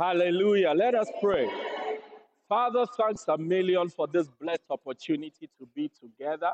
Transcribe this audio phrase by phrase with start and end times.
[0.00, 0.72] Hallelujah.
[0.74, 1.46] Let us pray.
[2.48, 6.52] Father, thanks a million for this blessed opportunity to be together.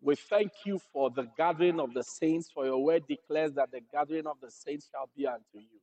[0.00, 3.80] We thank you for the gathering of the saints, for your word declares that the
[3.92, 5.80] gathering of the saints shall be unto you.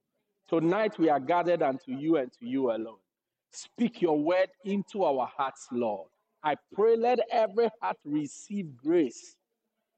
[0.48, 2.98] Tonight we are gathered unto you and to you alone.
[3.52, 6.10] Speak your word into our hearts, Lord.
[6.44, 9.36] I pray let every heart receive grace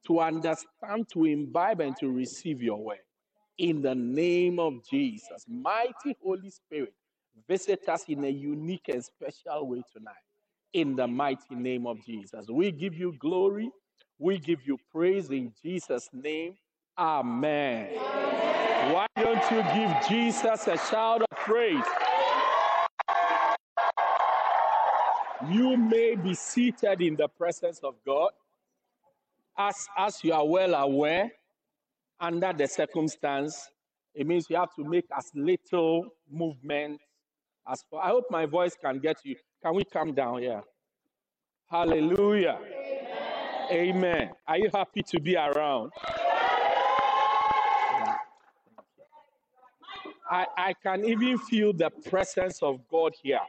[0.08, 2.98] to understand, to imbibe, and to receive your word.
[3.62, 6.96] In the name of Jesus, mighty Holy Spirit,
[7.48, 10.16] visit us in a unique and special way tonight.
[10.74, 13.70] In the mighty name of Jesus, we give you glory,
[14.18, 16.56] we give you praise in Jesus' name.
[16.98, 17.90] Amen.
[18.92, 21.86] Why don't you give Jesus a shout of praise?
[25.52, 28.32] You may be seated in the presence of God.
[29.56, 31.32] As, as you are well aware,
[32.22, 33.70] under the circumstance,
[34.14, 37.02] it means you have to make as little movement
[37.68, 39.36] as I hope my voice can get you.
[39.64, 40.62] Can we come down here?
[41.70, 42.60] Hallelujah.
[43.72, 43.96] Amen.
[43.96, 44.30] Amen.
[44.48, 45.92] Are you happy to be around?
[50.30, 53.40] I, I can even feel the presence of God here.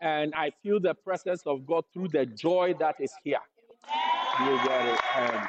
[0.00, 3.40] And I feel the presence of God through the joy that is here.
[4.40, 5.00] You get it?
[5.16, 5.48] Um,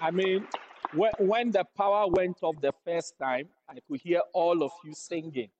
[0.00, 0.46] I mean,
[0.94, 4.94] when, when the power went off the first time, I could hear all of you
[4.94, 5.50] singing.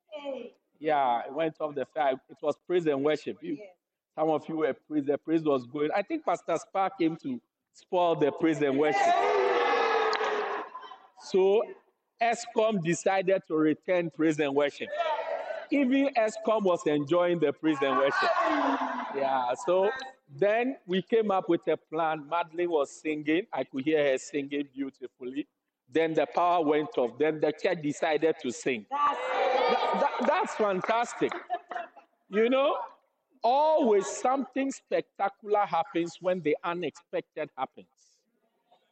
[0.78, 2.14] Yeah, it went off the fire.
[2.28, 3.38] It was praise and worship.
[3.42, 3.58] You,
[4.14, 5.06] some of you were praise.
[5.06, 5.90] The praise was going.
[5.94, 7.40] I think Pastor Spark came to
[7.72, 9.14] spoil the praise and worship.
[11.20, 11.62] So
[12.22, 14.88] Eskom decided to return praise and worship.
[15.70, 18.30] Even Eskom was enjoying the praise and worship.
[19.16, 19.90] Yeah, so
[20.28, 22.26] then we came up with a plan.
[22.28, 23.46] Madeline was singing.
[23.52, 25.46] I could hear her singing beautifully.
[25.92, 27.16] Then the power went off.
[27.18, 28.86] Then the church decided to sing.
[28.90, 29.16] That,
[30.00, 31.32] that, that's fantastic.
[32.28, 32.76] You know,
[33.42, 37.86] always something spectacular happens when the unexpected happens.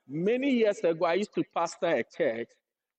[0.06, 2.48] Many years ago, I used to pastor a church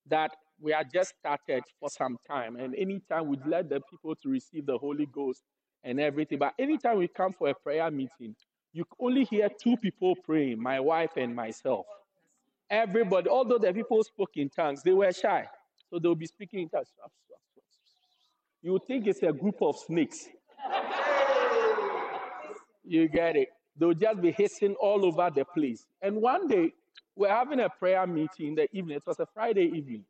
[0.07, 2.57] that we had just started for some time.
[2.57, 5.43] And anytime we'd let the people to receive the Holy Ghost
[5.85, 6.39] and everything.
[6.39, 8.35] But anytime we come for a prayer meeting,
[8.73, 11.85] you only hear two people praying, my wife and myself.
[12.69, 15.47] Everybody, although the people spoke in tongues, they were shy.
[15.89, 16.89] So they'll be speaking in tongues.
[18.61, 20.27] You would think it's a group of snakes.
[22.83, 23.49] You get it.
[23.77, 25.85] They'll just be hissing all over the place.
[26.01, 26.73] And one day,
[27.15, 28.97] we're having a prayer meeting in the evening.
[28.97, 30.03] It was a Friday evening.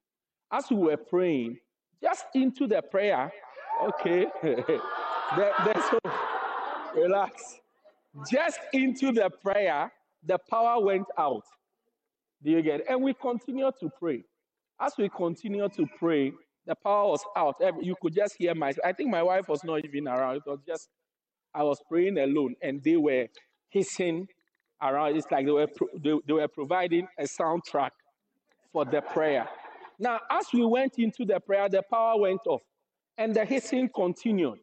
[0.52, 1.58] As we were praying,
[2.02, 3.31] just into the prayer,
[3.84, 4.28] okay,
[5.90, 6.00] so
[6.96, 7.59] relax.
[8.31, 9.91] Just into the prayer,
[10.25, 11.44] the power went out.
[12.44, 12.86] Do you get it?
[12.90, 14.24] And we continued to pray.
[14.80, 16.31] As we continued to pray,
[16.66, 17.56] the power was out.
[17.81, 18.74] You could just hear my.
[18.84, 20.38] I think my wife was not even around.
[20.38, 20.90] It was just
[21.53, 23.28] I was praying alone, and they were
[23.69, 24.28] hissing
[24.81, 25.16] around.
[25.16, 25.68] It's like they were
[26.02, 27.91] they, they were providing a soundtrack
[28.72, 29.47] for the prayer.
[29.97, 32.62] Now, as we went into the prayer, the power went off,
[33.18, 34.59] and the hissing continued.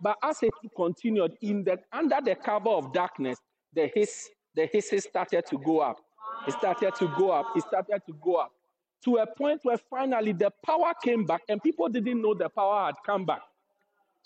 [0.00, 3.38] But as it continued, in the under the cover of darkness,
[3.74, 6.00] the hiss, the hisses started to go up.
[6.46, 7.46] It started to go up.
[7.56, 8.52] It started to go up
[9.04, 12.86] to a point where finally the power came back, and people didn't know the power
[12.86, 13.42] had come back.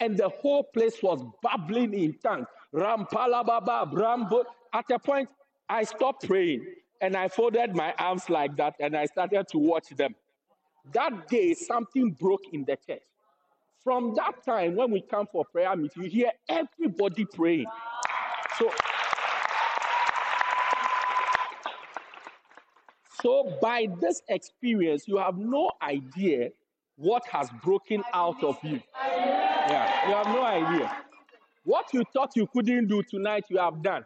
[0.01, 2.47] And the whole place was bubbling in tongues.
[2.73, 4.45] Rampalababa, Brambo.
[4.73, 5.29] At a point,
[5.69, 6.65] I stopped praying
[7.01, 10.15] and I folded my arms like that and I started to watch them.
[10.93, 13.03] That day, something broke in the church.
[13.85, 17.67] From that time, when we come for prayer meeting, you hear everybody praying.
[18.59, 18.71] So,
[23.23, 26.51] so by this experience, you have no idea
[26.97, 28.81] what has broken out of you.
[29.05, 30.97] Yeah, you have no idea.
[31.65, 34.05] What you thought you couldn't do tonight, you have done.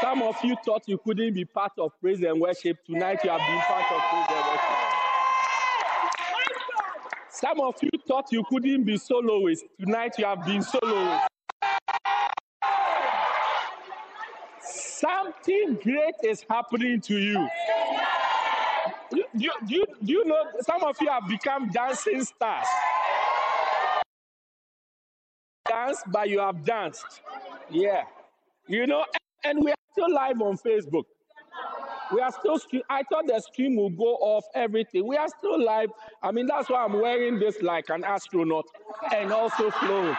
[0.00, 2.78] Some of you thought you couldn't be part of praise and worship.
[2.84, 4.89] Tonight, you have been part of praise and worship.
[7.40, 9.64] Some of you thought you couldn't be soloist.
[9.80, 11.26] Tonight, you have been soloist.
[14.62, 17.48] Something great is happening to you.
[19.10, 22.66] do, you, you, do you know some of you have become dancing stars?
[25.66, 27.22] Dance, but you have danced.
[27.70, 28.02] Yeah.
[28.68, 29.06] You know,
[29.44, 31.04] and we are still live on Facebook.
[32.12, 32.82] We are still stream.
[32.90, 35.06] I thought the stream will go off everything.
[35.06, 35.90] We are still live.
[36.22, 38.66] I mean, that's why I'm wearing this like an astronaut
[39.14, 40.16] and also flowing.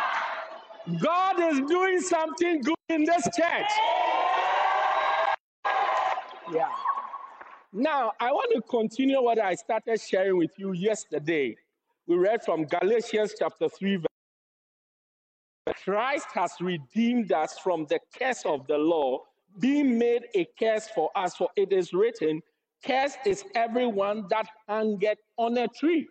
[1.00, 3.72] God is doing something good in this church.
[6.54, 6.70] Yeah.
[7.74, 11.56] Now, I want to continue what I started sharing with you yesterday.
[12.08, 14.06] We read from Galatians chapter 3, verse
[15.84, 19.20] Christ has redeemed us from the curse of the law,
[19.60, 21.36] being made a curse for us.
[21.36, 22.42] For it is written,
[22.86, 26.08] Cursed is everyone that hangeth on a tree.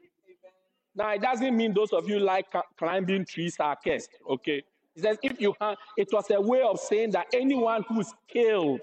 [0.94, 2.46] Now, it doesn't mean those of you like
[2.78, 4.62] climbing trees are cursed, okay?
[4.96, 8.82] It says, if you hang, it was a way of saying that anyone who's killed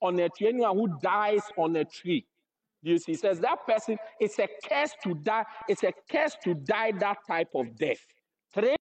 [0.00, 2.24] on a tree, anyone who dies on a tree,
[2.82, 6.92] you see, says that person, it's a curse to die, it's a curse to die
[7.00, 7.98] that type of death.
[8.54, 8.76] Three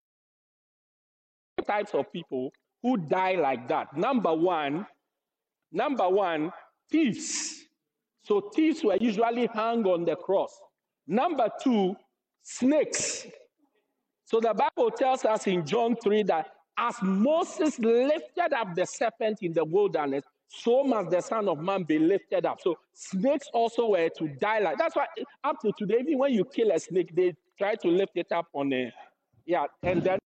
[1.65, 2.53] types of people
[2.83, 3.97] who die like that.
[3.97, 4.85] Number one,
[5.71, 6.51] number one,
[6.91, 7.63] thieves.
[8.23, 10.51] So thieves were usually hung on the cross.
[11.07, 11.95] Number two,
[12.43, 13.25] snakes.
[14.25, 16.47] So the Bible tells us in John 3 that
[16.77, 21.83] as Moses lifted up the serpent in the wilderness, so must the Son of Man
[21.83, 22.59] be lifted up.
[22.61, 25.07] So snakes also were to die like that's why
[25.43, 28.47] up to today, even when you kill a snake, they try to lift it up
[28.53, 28.91] on a
[29.45, 30.19] yeah, and then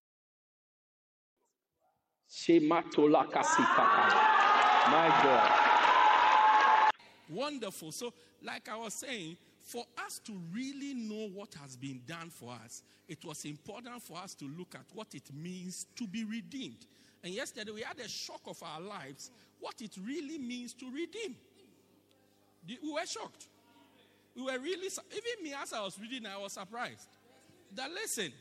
[4.92, 6.92] my God.
[7.30, 7.92] Wonderful.
[7.92, 12.52] So, like I was saying, for us to really know what has been done for
[12.64, 16.86] us, it was important for us to look at what it means to be redeemed.
[17.24, 21.36] And yesterday we had a shock of our lives what it really means to redeem.
[22.68, 23.48] We were shocked.
[24.36, 27.08] We were really, even me as I was reading, I was surprised.
[27.76, 28.32] That listen,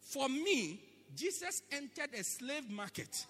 [0.00, 0.80] for me,
[1.14, 3.26] Jesus entered a slave market.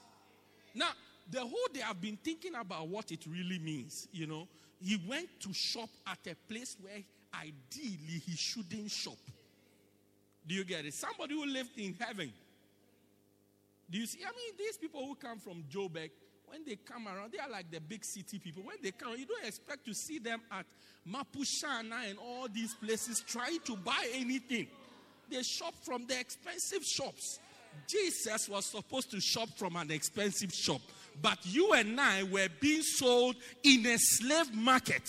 [0.74, 0.90] Now,
[1.30, 4.08] the whole day I've been thinking about what it really means.
[4.12, 4.48] You know,
[4.80, 7.02] he went to shop at a place where
[7.34, 9.18] ideally he shouldn't shop.
[10.46, 10.94] Do you get it?
[10.94, 12.32] Somebody who lived in heaven.
[13.90, 14.20] Do you see?
[14.22, 16.10] I mean, these people who come from Joburg,
[16.46, 18.62] when they come around, they are like the big city people.
[18.62, 20.66] When they come, you don't expect to see them at
[21.06, 24.68] Mapushana and all these places trying to buy anything.
[25.30, 27.38] They shop from the expensive shops.
[27.86, 30.80] Jesus was supposed to shop from an expensive shop,
[31.22, 35.02] but you and I were being sold in a slave market.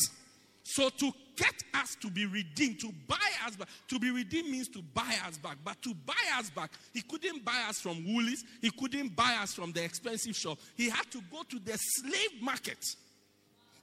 [0.64, 3.16] So to get us to be redeemed, to buy
[3.46, 5.58] us back, to be redeemed means to buy us back.
[5.64, 9.54] But to buy us back, he couldn't buy us from Woolies, he couldn't buy us
[9.54, 10.60] from the expensive shop.
[10.76, 12.86] He had to go to the slave market.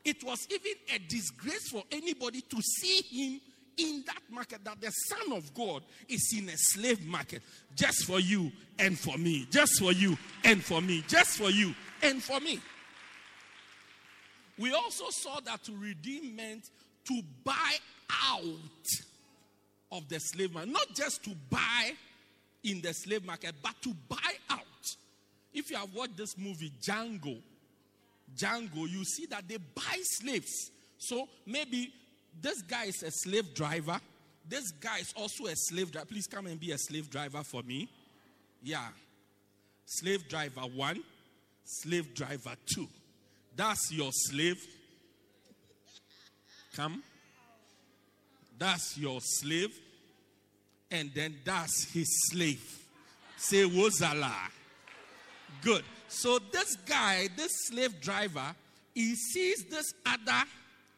[0.04, 3.40] It was even a disgrace for anybody to see him
[3.78, 7.42] in that market that the Son of God is in a slave market
[7.74, 9.46] just for you and for me.
[9.50, 11.04] Just for you and for me.
[11.08, 12.60] Just for you and for me.
[14.58, 16.70] We also saw that to redeem meant
[17.08, 17.76] to buy
[18.10, 18.46] out
[19.92, 20.72] of the slave market.
[20.72, 21.92] Not just to buy
[22.64, 24.16] in the slave market, but to buy
[24.50, 24.62] out.
[25.52, 27.40] If you have watched this movie, Django,
[28.36, 30.70] Django, you see that they buy slaves.
[30.98, 31.92] So maybe
[32.40, 34.00] this guy is a slave driver.
[34.48, 36.06] This guy is also a slave driver.
[36.06, 37.88] Please come and be a slave driver for me.
[38.62, 38.88] Yeah.
[39.86, 41.02] Slave driver one,
[41.66, 42.88] slave driver too.
[43.54, 44.64] That's your slave.
[46.74, 47.02] Come.
[48.58, 49.74] That's your slave.
[50.90, 52.62] And then that's his slave.
[53.36, 54.32] Say Wozala.
[55.62, 55.84] Good.
[56.08, 58.54] So this guy, this slave driver,
[58.94, 60.44] he sees this other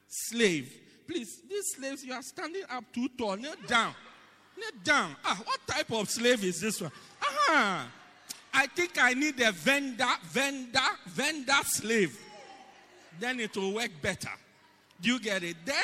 [0.07, 0.73] slave
[1.09, 3.37] please, these slaves, you are standing up too tall.
[3.37, 3.95] Kneel down.
[4.57, 5.17] Kneel down.
[5.25, 6.93] Ah, what type of slave is this one?
[7.23, 7.91] Ah,
[8.53, 12.19] I think I need a vendor, vendor, vendor slave.
[13.21, 14.31] Then it will work better.
[15.01, 15.57] Do you get it?
[15.65, 15.77] Then,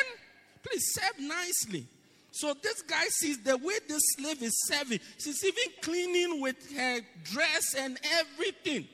[0.62, 1.86] please serve nicely.
[2.30, 4.98] So this guy sees the way this slave is serving.
[5.18, 8.88] She's even cleaning with her dress and everything.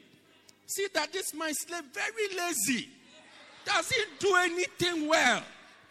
[0.67, 2.89] See that this my slave very lazy.
[3.65, 5.43] Doesn't do anything well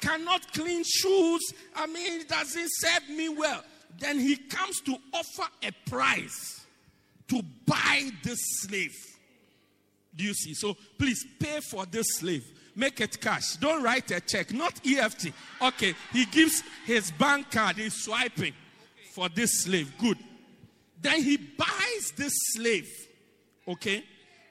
[0.01, 1.53] cannot clean shoes.
[1.75, 3.63] I mean, doesn't serve me well.
[3.99, 6.58] Then he comes to offer a price
[7.29, 8.95] to buy this slave.
[10.15, 10.53] Do you see?
[10.53, 12.45] So please pay for this slave.
[12.75, 13.55] Make it cash.
[13.57, 15.31] Don't write a check, not EFT.
[15.61, 18.53] Okay, he gives his bank card, he's swiping
[19.13, 19.93] for this slave.
[19.97, 20.17] Good.
[21.01, 22.89] Then he buys this slave.
[23.67, 24.03] Okay?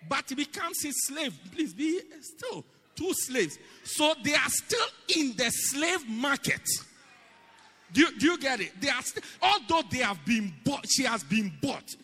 [0.08, 1.38] But he becomes his slave.
[1.54, 3.58] Please be still two slaves.
[3.84, 6.62] So they are still in the slave market.
[7.92, 8.80] Do you, do you get it?
[8.80, 11.96] They are st- although they have been bought, she has been bought.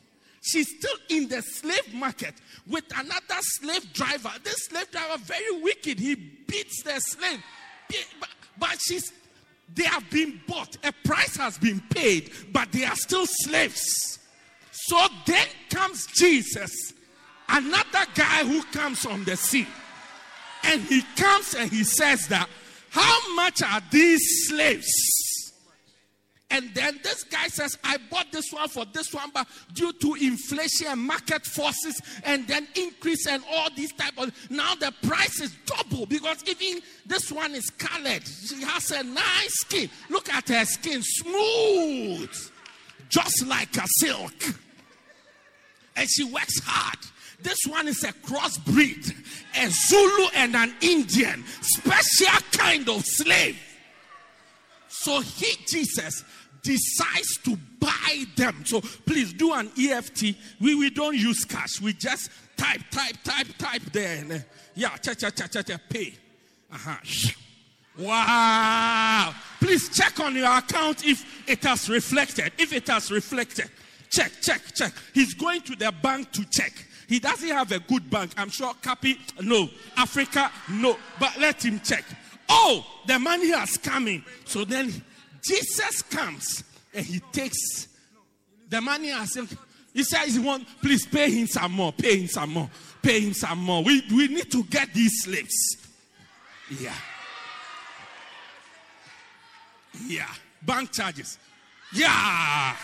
[0.44, 2.34] She's still in the slave market
[2.66, 4.30] with another slave driver.
[4.42, 5.98] This slave driver very wicked.
[5.98, 7.42] He beats the slave,
[8.60, 9.10] but, she's
[9.74, 10.76] they have been bought.
[10.84, 14.18] A price has been paid, but they are still slaves.
[14.70, 16.92] So then comes Jesus,
[17.48, 19.66] another guy who comes on the scene.
[20.64, 22.48] And he comes and he says that,
[22.90, 24.86] how much are these slaves?
[26.50, 30.14] And then this guy says, I bought this one for this one, but due to
[30.14, 35.40] inflation and market forces and then increase and all these type of now the price
[35.40, 38.26] is double because even this one is colored.
[38.26, 39.90] She has a nice skin.
[40.10, 42.30] Look at her skin, smooth,
[43.08, 44.34] just like a silk.
[45.96, 46.98] And she works hard.
[47.42, 49.12] This one is a crossbreed,
[49.56, 53.58] a Zulu and an Indian, special kind of slave.
[55.04, 56.24] So he, Jesus,
[56.62, 58.64] decides to buy them.
[58.64, 60.34] So please do an EFT.
[60.62, 61.78] We, we don't use cash.
[61.82, 64.46] We just type, type, type, type there.
[64.74, 66.14] Yeah, cha, cha, cha, cha, cha, pay.
[66.72, 66.96] Uh-huh.
[67.98, 69.34] Wow.
[69.60, 72.52] Please check on your account if it has reflected.
[72.56, 73.70] If it has reflected.
[74.10, 74.94] Check, check, check.
[75.12, 76.72] He's going to the bank to check.
[77.10, 78.32] He doesn't have a good bank.
[78.38, 79.68] I'm sure Capi, no.
[79.98, 80.96] Africa, no.
[81.20, 82.04] But let him check.
[82.48, 84.24] Oh, the money has come in.
[84.44, 84.92] So then
[85.42, 87.88] Jesus comes and he takes
[88.68, 89.48] the money him.
[89.92, 92.70] He says he want, please pay him some more, pay him some more,
[93.02, 93.82] pay him some more.
[93.82, 95.76] We, we need to get these slaves.
[96.80, 96.94] Yeah.
[100.06, 100.30] Yeah.
[100.62, 101.38] Bank charges.
[101.92, 102.74] Yeah.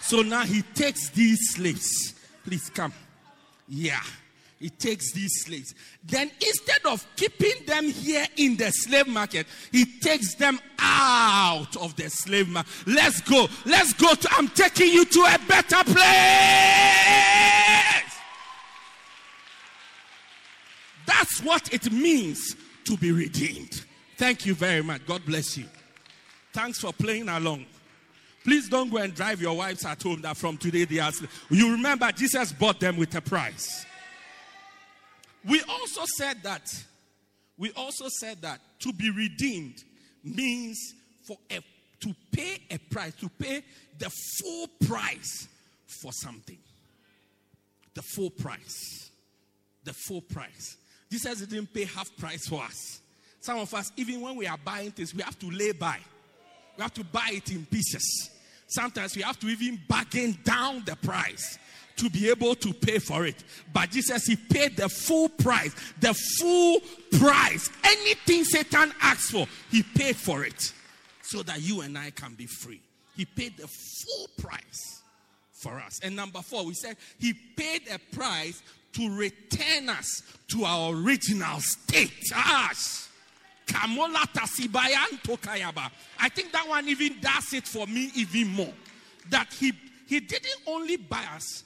[0.00, 2.14] So now he takes these slaves.
[2.44, 2.92] Please come.
[3.68, 4.00] Yeah.
[4.60, 5.74] He takes these slaves.
[6.04, 11.96] Then instead of keeping them here in the slave market, he takes them out of
[11.96, 12.70] the slave market.
[12.86, 13.48] Let's go.
[13.64, 16.04] Let's go to I'm taking you to a better place.
[21.06, 23.82] That's what it means to be redeemed.
[24.18, 25.06] Thank you very much.
[25.06, 25.64] God bless you.
[26.52, 27.64] Thanks for playing along.
[28.44, 31.12] Please don't go and drive your wives at home that from today they are.
[31.48, 33.86] You remember Jesus bought them with a price.
[35.48, 36.72] We also said that,
[37.56, 39.82] we also said that to be redeemed
[40.22, 40.94] means
[41.26, 41.60] for a,
[42.00, 43.62] to pay a price, to pay
[43.98, 45.48] the full price
[45.86, 46.58] for something.
[47.94, 49.10] The full price.
[49.84, 50.76] The full price.
[51.10, 53.00] Jesus didn't pay half price for us.
[53.40, 55.98] Some of us, even when we are buying things, we have to lay by.
[56.76, 58.30] We have to buy it in pieces.
[58.68, 61.58] Sometimes we have to even bargain down the price
[62.00, 63.36] to be able to pay for it.
[63.72, 65.74] But Jesus, He paid the full price.
[66.00, 66.80] The full
[67.18, 67.70] price.
[67.84, 70.72] Anything Satan asks for, He paid for it
[71.22, 72.80] so that you and I can be free.
[73.16, 75.02] He paid the full price
[75.52, 76.00] for us.
[76.02, 78.62] And number four, we said He paid a price
[78.94, 82.32] to return us to our original state.
[82.34, 83.06] Ash.
[83.72, 83.88] I
[86.28, 88.72] think that one even does it for me even more.
[89.28, 89.72] That he,
[90.08, 91.62] he didn't only buy us,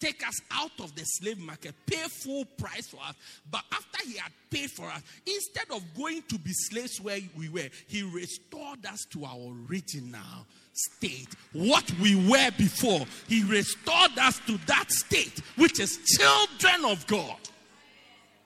[0.00, 3.14] take us out of the slave market, pay full price for us.
[3.50, 7.48] But after he had paid for us, instead of going to be slaves where we
[7.48, 11.28] were, he restored us to our original state.
[11.52, 17.36] What we were before, he restored us to that state, which is children of God.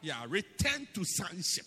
[0.01, 1.67] Yeah, return to sonship.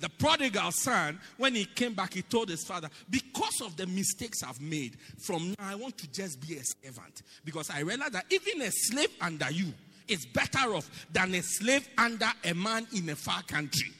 [0.00, 4.42] The prodigal son, when he came back, he told his father, Because of the mistakes
[4.42, 7.22] I've made, from now I want to just be a servant.
[7.44, 9.72] Because I realize that even a slave under you
[10.06, 13.92] is better off than a slave under a man in a far country.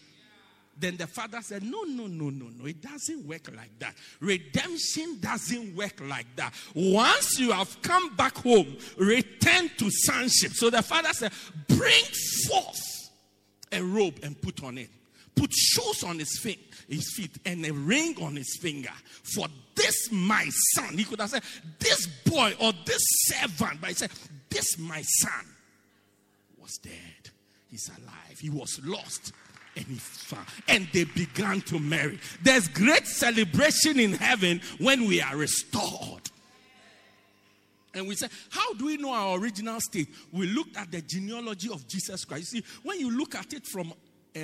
[0.81, 2.67] Then the father said, No, no, no, no, no.
[2.67, 3.95] It doesn't work like that.
[4.21, 6.55] Redemption doesn't work like that.
[6.75, 10.53] Once you have come back home, return to sonship.
[10.53, 11.33] So the father said,
[11.67, 12.05] Bring
[12.47, 13.11] forth
[13.73, 14.91] a robe and put on it
[15.39, 18.93] put shoes on his feet, his feet and a ring on his finger.
[19.23, 20.99] For this my son.
[20.99, 21.43] He could have said,
[21.79, 24.11] This boy or this servant, but he said,
[24.51, 25.47] This my son
[26.61, 27.31] was dead.
[27.71, 28.39] He's alive.
[28.41, 29.33] He was lost.
[29.77, 30.47] And he found.
[30.67, 32.19] And they began to marry.
[32.43, 36.31] There's great celebration in heaven when we are restored.
[37.95, 40.09] And we say, How do we know our original state?
[40.33, 42.53] We looked at the genealogy of Jesus Christ.
[42.53, 43.93] You see, when you look at it from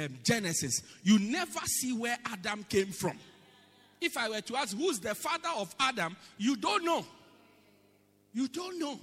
[0.02, 3.18] um, Genesis, you never see where Adam came from.
[4.00, 7.04] If I were to ask who's the father of Adam, you don't know.
[8.32, 8.98] You don't know.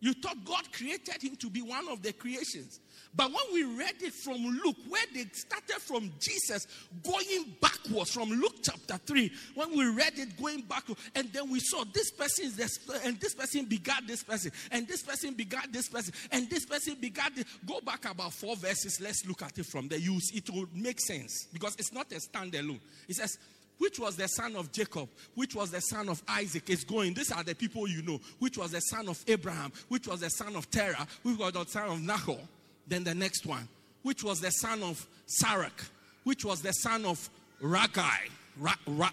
[0.00, 2.80] You thought God created him to be one of the creations.
[3.16, 6.66] But when we read it from Luke, where they started from Jesus
[7.02, 11.60] going backwards from Luke chapter 3, when we read it going backwards, and then we
[11.60, 15.72] saw this person is this, and this person begat this person, and this person begat
[15.72, 17.46] this person, and this person begat this.
[17.66, 19.00] Go back about four verses.
[19.00, 19.98] Let's look at it from there.
[19.98, 22.80] You, it will make sense because it's not a standalone.
[23.08, 23.38] It says,
[23.78, 27.14] which was the son of Jacob, which was the son of Isaac, is going.
[27.14, 28.20] These are the people you know.
[28.38, 31.64] Which was the son of Abraham, which was the son of Terah, which was the
[31.66, 32.38] son of Nahor.
[32.86, 33.68] Then the next one,
[34.02, 35.88] which was the son of Sarak,
[36.24, 37.28] which was the son of
[37.62, 38.30] Ragai.
[38.58, 39.10] Ra, ra.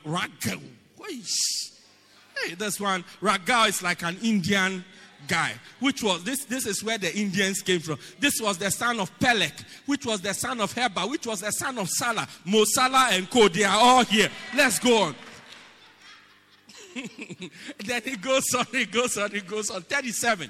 [2.39, 4.83] Hey, this one, Ragal is like an Indian
[5.27, 6.45] guy, which was this.
[6.45, 7.99] This is where the Indians came from.
[8.19, 11.51] This was the son of Pelech, which was the son of Heba, which was the
[11.51, 12.27] son of Salah.
[12.45, 13.47] Mosala and Co.
[13.47, 14.29] They are all here.
[14.55, 15.15] Let's go on.
[16.95, 19.81] then it goes on, it goes on, it goes on.
[19.81, 20.49] 37.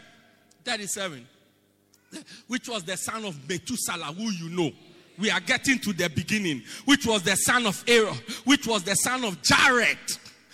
[0.66, 1.28] 37
[2.48, 4.72] which was the son of Methuselah, who you know.
[5.20, 8.16] We are getting to the beginning, which was the son of Aaron,
[8.46, 9.98] which was the son of Jared,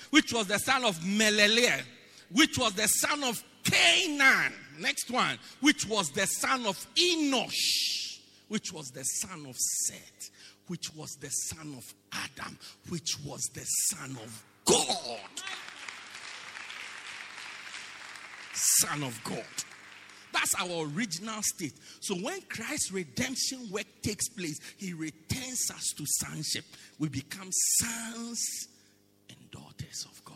[0.09, 1.81] which was the son of Meleleh,
[2.31, 4.53] which was the son of Canaan.
[4.79, 10.29] Next one, which was the son of Enosh, which was the son of Seth,
[10.67, 12.57] which was the son of Adam,
[12.89, 15.43] which was the son of God.
[18.53, 19.43] Son of God.
[20.31, 21.73] That's our original state.
[22.01, 26.65] So when Christ's redemption work takes place, he returns us to sonship.
[26.99, 28.67] We become sons
[29.29, 30.35] and daughters of God.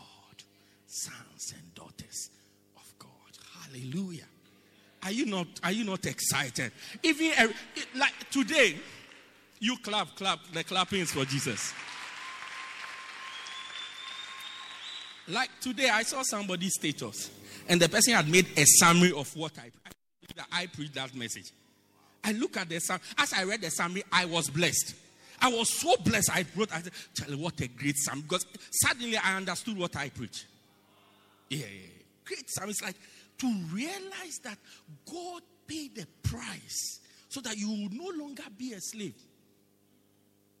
[0.86, 2.30] Sons and daughters
[2.76, 3.10] of God.
[3.62, 4.24] Hallelujah.
[5.04, 6.72] Are you not are you not excited?
[7.02, 7.48] Even uh,
[7.94, 8.76] like today,
[9.60, 11.72] you clap, clap, the clapping is for Jesus.
[15.28, 17.30] Like today, I saw somebody's status,
[17.68, 19.70] and the person had made a summary of what I,
[20.36, 21.52] that I preached that message.
[22.22, 23.02] I look at the summary.
[23.18, 24.94] As I read the summary, I was blessed.
[25.40, 26.30] I was so blessed.
[26.32, 28.22] I wrote, I said, what a great summary.
[28.22, 30.46] Because suddenly I understood what I preach.
[31.50, 32.02] Yeah, yeah, yeah.
[32.24, 32.70] Great summary.
[32.70, 32.96] It's like
[33.38, 34.58] to realize that
[35.10, 39.16] God paid the price so that you will no longer be a slave,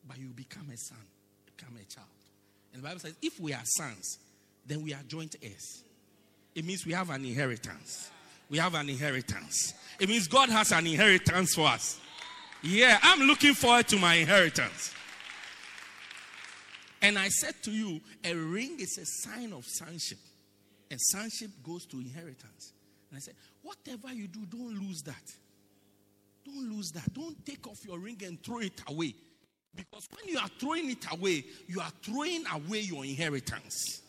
[0.06, 0.98] but you become a son,
[1.46, 2.08] become a child.
[2.72, 4.18] And the Bible says, if we are sons,
[4.66, 5.83] then we are joint heirs.
[6.54, 8.10] It means we have an inheritance
[8.50, 9.74] we have an inheritance.
[9.98, 12.00] It means God has an inheritance for us.
[12.62, 14.92] Yeah, I'm looking forward to my inheritance.
[17.02, 20.18] And I said to you, a ring is a sign of sonship,
[20.90, 22.72] and sonship goes to inheritance.
[23.10, 25.32] And I said, whatever you do, don't lose that.
[26.46, 27.12] Don't lose that.
[27.12, 29.14] Don't take off your ring and throw it away.
[29.74, 34.02] Because when you are throwing it away, you are throwing away your inheritance.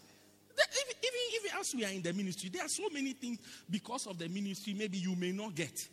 [1.60, 3.40] As we are in the ministry, there are so many things
[3.70, 5.88] because of the ministry maybe you may not get.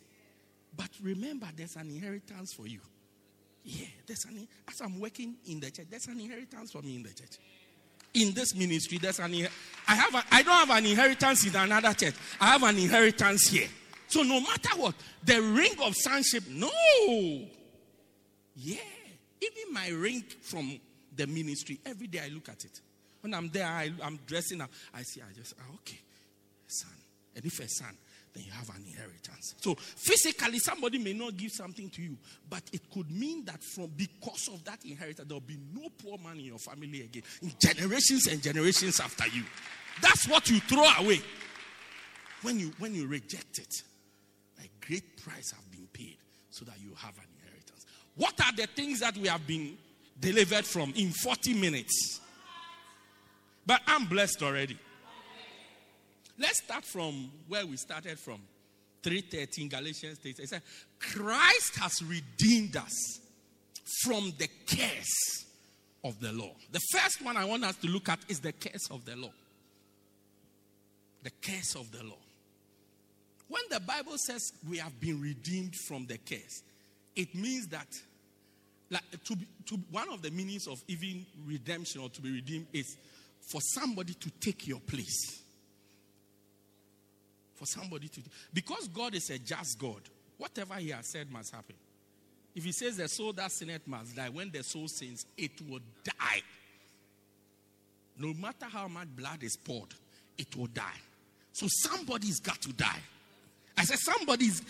[0.75, 2.79] But remember, there's an inheritance for you.
[3.63, 7.03] Yeah, there's an as I'm working in the church, there's an inheritance for me in
[7.03, 7.37] the church.
[8.13, 9.33] In this ministry, there's an
[9.87, 12.15] I have a, I don't have an inheritance in another church.
[12.39, 13.67] I have an inheritance here.
[14.07, 16.69] So no matter what, the ring of sonship, no.
[18.55, 18.77] Yeah.
[19.41, 20.79] Even my ring from
[21.15, 22.81] the ministry, every day I look at it.
[23.23, 24.69] When I'm there, I, am dressing up.
[24.93, 25.99] I see, I just, ah, okay,
[26.67, 26.91] son.
[27.37, 27.95] And if a son,
[28.33, 29.55] then you have an inheritance.
[29.61, 32.17] So physically, somebody may not give something to you,
[32.49, 36.17] but it could mean that from because of that inheritance, there will be no poor
[36.17, 39.43] man in your family again, in generations and generations after you.
[40.01, 41.21] That's what you throw away
[42.41, 43.83] when you when you reject it.
[44.59, 46.17] A great price have been paid
[46.49, 47.85] so that you have an inheritance.
[48.15, 49.77] What are the things that we have been
[50.19, 52.19] delivered from in 40 minutes?
[53.65, 54.77] But I'm blessed already.
[56.37, 58.41] Let's start from where we started from.
[59.03, 60.35] 313 Galatians 3.
[60.39, 60.61] It said,
[60.99, 63.19] Christ has redeemed us
[64.03, 65.45] from the curse
[66.03, 66.51] of the law.
[66.71, 69.31] The first one I want us to look at is the curse of the law.
[71.23, 72.17] The curse of the law.
[73.47, 76.63] When the Bible says we have been redeemed from the curse,
[77.15, 77.87] it means that
[78.89, 82.67] like to, be, to one of the meanings of even redemption or to be redeemed
[82.73, 82.97] is
[83.47, 85.41] for somebody to take your place.
[87.55, 88.21] For somebody to.
[88.53, 90.01] Because God is a just God,
[90.37, 91.75] whatever He has said must happen.
[92.55, 95.79] If He says the soul that sinneth must die, when the soul sins, it will
[96.03, 96.41] die.
[98.17, 99.93] No matter how much blood is poured,
[100.37, 100.99] it will die.
[101.51, 102.99] So somebody's got to die.
[103.77, 104.61] I said somebody's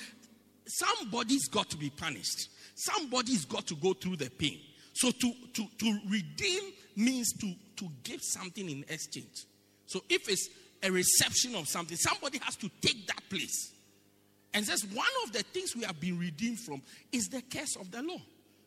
[0.66, 2.50] somebody's got to be punished.
[2.76, 4.60] Somebody's got to go through the pain.
[4.94, 6.62] So to, to, to redeem
[6.96, 9.46] means to, to give something in exchange.
[9.86, 10.50] So if it's
[10.82, 13.72] a reception of something, somebody has to take that place.
[14.54, 16.82] And says one of the things we have been redeemed from
[17.12, 18.22] is the curse of the law.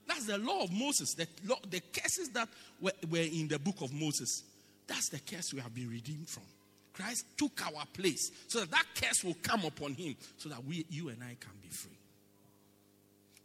[0.08, 1.14] That's the law of Moses.
[1.14, 2.48] The, law, the curses that
[2.80, 4.42] were, were in the book of Moses.
[4.86, 6.44] That's the curse we have been redeemed from.
[6.92, 10.86] Christ took our place so that that curse will come upon him so that we,
[10.88, 11.98] you and I can be free.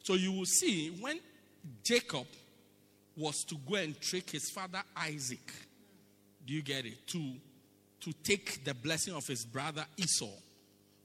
[0.03, 1.19] So you will see when
[1.83, 2.25] Jacob
[3.17, 5.51] was to go and trick his father Isaac,
[6.45, 7.07] do you get it?
[7.07, 7.33] To,
[8.01, 10.29] to take the blessing of his brother Esau.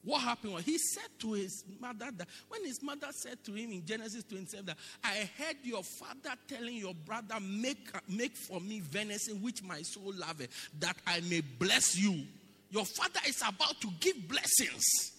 [0.07, 3.73] What happened was he said to his mother that when his mother said to him
[3.73, 8.79] in Genesis 27 that I heard your father telling your brother, make, make for me
[8.79, 12.23] venison which my soul loveth, that I may bless you.
[12.71, 15.16] Your father is about to give blessings.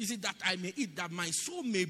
[0.00, 1.84] Is it that I may eat, that my soul may,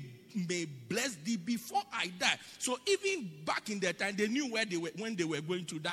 [0.48, 2.38] may bless thee before I die?
[2.58, 5.64] So even back in that time, they knew where they were when they were going
[5.66, 5.92] to die.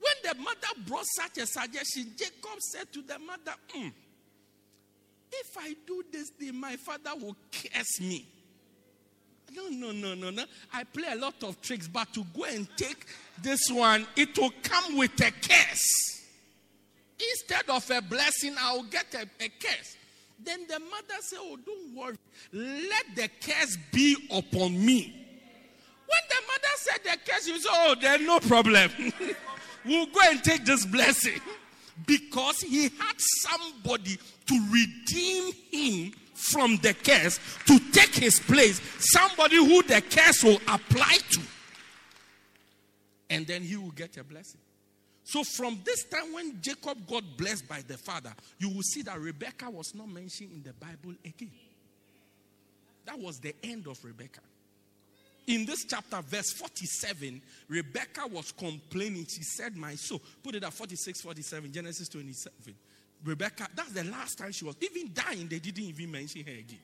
[0.00, 3.92] When the mother brought such a suggestion, Jacob said to the mother, mm,
[5.32, 8.26] if I do this thing, my father will curse me.
[9.54, 10.44] No, no, no, no, no.
[10.72, 13.06] I play a lot of tricks, but to go and take
[13.40, 16.24] this one, it will come with a curse.
[17.20, 19.96] Instead of a blessing, I will get a, a curse.
[20.44, 22.16] Then the mother said, Oh, don't worry.
[22.52, 25.14] Let the curse be upon me.
[26.06, 28.90] When the mother said the curse, you said, Oh, there's no problem.
[29.84, 31.40] we'll go and take this blessing.
[32.06, 39.56] Because he had somebody to redeem him from the curse, to take his place, somebody
[39.56, 41.40] who the curse will apply to.
[43.28, 44.60] And then he will get a blessing.
[45.30, 49.16] So, from this time when Jacob got blessed by the father, you will see that
[49.20, 51.52] Rebecca was not mentioned in the Bible again.
[53.06, 54.40] That was the end of Rebecca.
[55.46, 59.24] In this chapter, verse 47, Rebecca was complaining.
[59.28, 60.20] She said, My soul.
[60.42, 62.74] Put it at 46, 47, Genesis 27.
[63.24, 66.80] Rebecca, that's the last time she was even dying, they didn't even mention her again.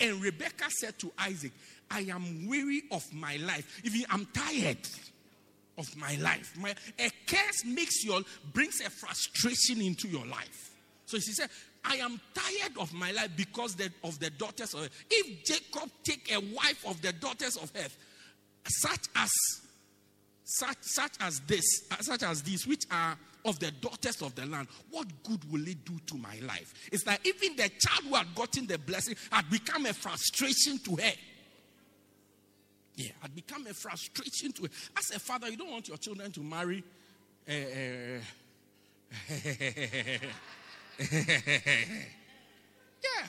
[0.00, 1.52] And Rebecca said to Isaac,
[1.88, 3.80] I am weary of my life.
[3.84, 4.78] Even I'm tired
[5.78, 6.54] of my life.
[6.58, 8.20] My, a curse makes your
[8.52, 10.70] brings a frustration into your life.
[11.06, 11.50] So she said,
[11.84, 15.04] I am tired of my life because the, of the daughters of Heth.
[15.10, 17.96] If Jacob take a wife of the daughters of Heth,
[18.66, 19.30] such as
[20.44, 24.46] such, such as this, uh, such as these, which are of the daughters of the
[24.46, 26.72] land, what good will it do to my life?
[26.92, 30.96] It's like even the child who had gotten the blessing had become a frustration to
[30.96, 31.12] her.
[32.96, 34.68] Yeah, had become a frustration to her.
[34.96, 36.84] As a father, you don't want your children to marry.
[37.48, 37.52] Uh,
[43.02, 43.26] yeah.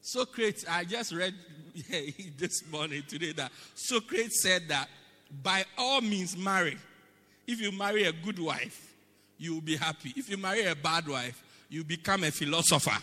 [0.00, 1.34] Socrates, I just read
[2.38, 4.88] this morning today that Socrates said that
[5.42, 6.78] by all means marry.
[7.46, 8.94] If you marry a good wife,
[9.38, 10.12] you will be happy.
[10.16, 12.98] If you marry a bad wife, you become a philosopher.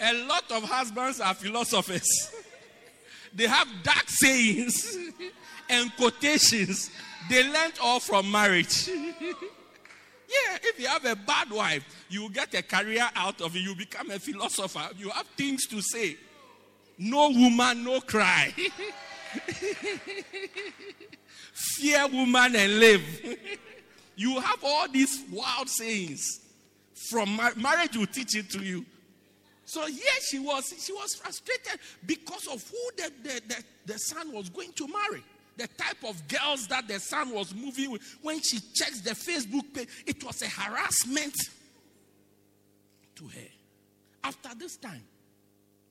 [0.00, 2.30] a lot of husbands are philosophers.
[3.34, 4.96] they have dark sayings
[5.68, 6.90] and quotations.
[7.28, 8.88] They learned all from marriage.
[8.88, 13.60] yeah, if you have a bad wife, you get a career out of it.
[13.60, 14.88] You become a philosopher.
[14.96, 16.16] You have things to say.
[16.98, 18.52] No woman, no cry.
[21.52, 23.02] Fear woman and live.
[24.16, 26.40] you have all these wild sayings
[27.08, 28.84] from mar- marriage will teach it to you.
[29.70, 34.32] So here she was, she was frustrated because of who the, the, the, the son
[34.32, 35.22] was going to marry.
[35.58, 38.02] The type of girls that the son was moving with.
[38.20, 41.36] When she checks the Facebook page, it was a harassment
[43.14, 43.48] to her.
[44.24, 45.04] After this time,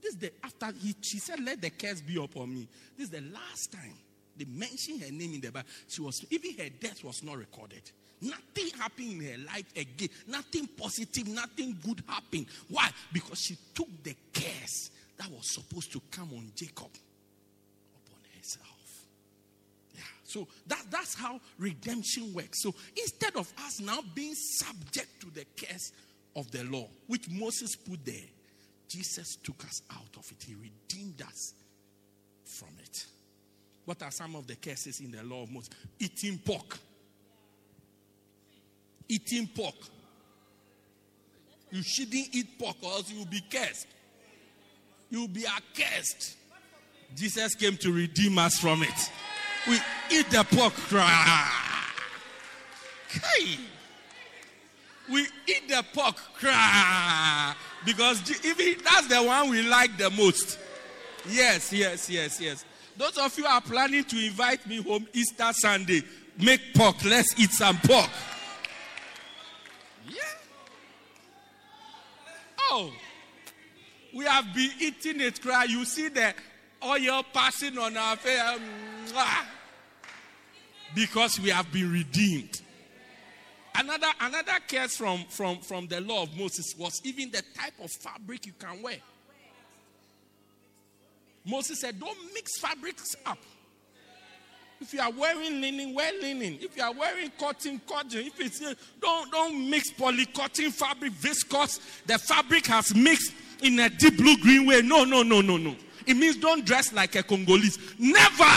[0.02, 2.68] this the after he, she said, Let the curse be upon me.
[2.98, 3.94] This is the last time
[4.36, 5.70] they mentioned her name in the Bible.
[5.88, 7.90] She was even her death was not recorded.
[8.22, 10.10] Nothing happened in her life again.
[10.28, 12.48] Nothing positive, nothing good happened.
[12.70, 12.90] Why?
[13.14, 16.90] Because she took the curse that was supposed to come on Jacob
[17.96, 19.06] upon herself.
[19.96, 20.02] Yeah.
[20.24, 22.62] So that, that's how redemption works.
[22.62, 25.92] So instead of us now being subject to the curse
[26.36, 28.16] of the law, which Moses put there,
[28.90, 30.44] Jesus took us out of it.
[30.46, 31.54] He redeemed us
[32.44, 33.06] from it.
[33.86, 35.70] What are some of the curses in the law of Moses?
[36.00, 36.78] Eating pork.
[39.10, 39.76] Eating pork.
[41.72, 43.88] You shouldn't eat pork or else you will be cursed.
[45.10, 46.38] You will be accursed.
[47.16, 49.12] Jesus came to redeem us from it.
[49.68, 49.80] We
[50.12, 50.74] eat the pork.
[53.10, 53.58] Okay
[55.12, 60.60] we eat the pork cry because even that's the one we like the most.
[61.28, 62.66] Yes, yes, yes, yes.
[62.98, 66.04] Those of you are planning to invite me home Easter Sunday,
[66.38, 67.04] make pork.
[67.06, 68.10] Let's eat some pork.
[74.14, 75.66] We have been eating it, cry.
[75.66, 76.34] You see the
[76.84, 78.40] oil passing on our face.
[78.40, 79.46] Um,
[80.96, 82.62] because we have been redeemed.
[83.76, 87.90] Another, another case from, from, from the law of Moses was even the type of
[87.92, 88.98] fabric you can wear.
[91.46, 93.38] Moses said, Don't mix fabrics up.
[94.82, 96.58] If you are wearing linen, wear linen.
[96.62, 98.28] If you are wearing cotton, cotton.
[98.28, 98.60] If it's
[99.02, 101.80] don't don't mix polycotton fabric, viscose.
[102.06, 104.82] The fabric has mixed in a deep blue green way.
[104.82, 105.76] No, no, no, no, no.
[106.08, 107.78] It means don't dress like a Congolese.
[108.00, 108.50] Never.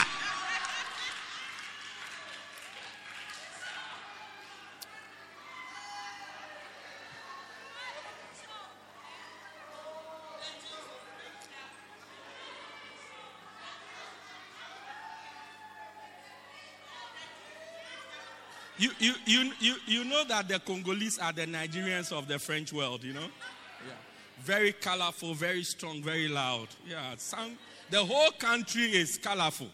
[19.02, 23.02] You, you, you, you, know that the Congolese are the Nigerians of the French world,
[23.02, 23.20] you know?
[23.20, 23.94] Yeah.
[24.38, 26.68] Very colorful, very strong, very loud.
[26.88, 27.14] Yeah.
[27.16, 27.58] Some,
[27.90, 29.66] the whole country is colorful.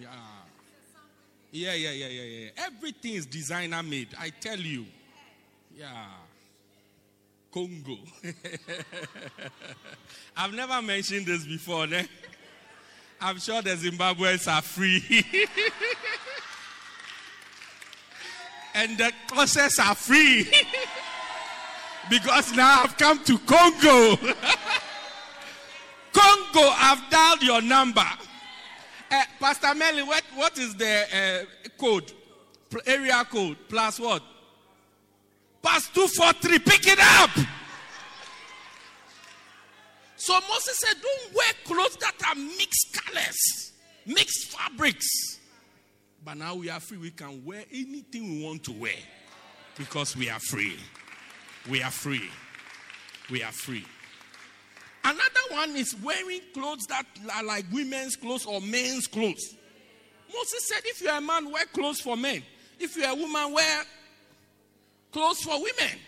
[0.00, 0.08] Yeah.
[1.52, 2.48] Yeah, yeah, yeah, yeah, yeah.
[2.66, 4.86] Everything is designer made, I tell you.
[5.78, 6.06] Yeah.
[7.54, 7.98] Congo.
[10.36, 12.08] I've never mentioned this before, ne?
[13.20, 15.24] I'm sure the Zimbabweans are free.
[18.74, 20.50] and the courses are free.
[22.10, 24.16] because now I've come to Congo.
[26.12, 28.04] Congo, I've dialed your number.
[29.10, 32.12] Uh, Pastor Melly, what, what is the uh, code?
[32.86, 34.22] Area code plus what?
[35.62, 36.58] Plus 243.
[36.60, 37.30] Pick it up.
[40.16, 43.72] So Moses said, Don't wear clothes that are mixed colors,
[44.06, 45.40] mixed fabrics.
[46.24, 46.98] But now we are free.
[46.98, 48.92] We can wear anything we want to wear
[49.76, 50.76] because we are free.
[51.68, 52.28] We are free.
[53.30, 53.84] We are free.
[55.04, 59.56] Another one is wearing clothes that are like women's clothes or men's clothes.
[60.32, 62.42] Moses said, if you're a man, wear clothes for men.
[62.78, 63.82] If you're a woman, wear
[65.12, 65.98] clothes for women.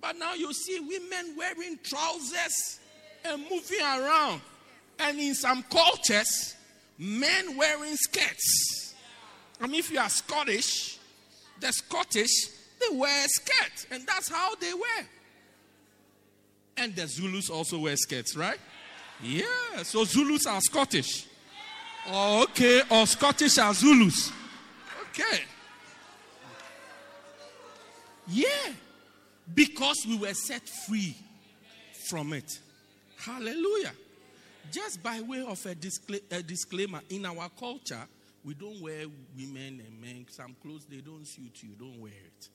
[0.00, 2.80] But now you see women wearing trousers
[3.24, 4.40] and moving around.
[4.98, 6.56] And in some cultures,
[7.00, 8.94] men wearing skirts.
[9.58, 10.98] I mean, if you are Scottish,
[11.58, 13.86] the Scottish, they wear skirts.
[13.90, 15.06] And that's how they wear.
[16.76, 18.58] And the Zulus also wear skirts, right?
[19.22, 21.26] Yeah, so Zulus are Scottish.
[22.08, 24.32] Oh, okay, or Scottish are Zulus.
[25.10, 25.42] Okay.
[28.28, 28.46] Yeah,
[29.54, 31.16] because we were set free
[32.08, 32.60] from it.
[33.18, 33.92] Hallelujah.
[34.70, 38.06] Just by way of a, discla- a disclaimer, in our culture,
[38.44, 40.26] we don't wear women and men.
[40.30, 42.48] Some clothes they don't suit you, don't wear it.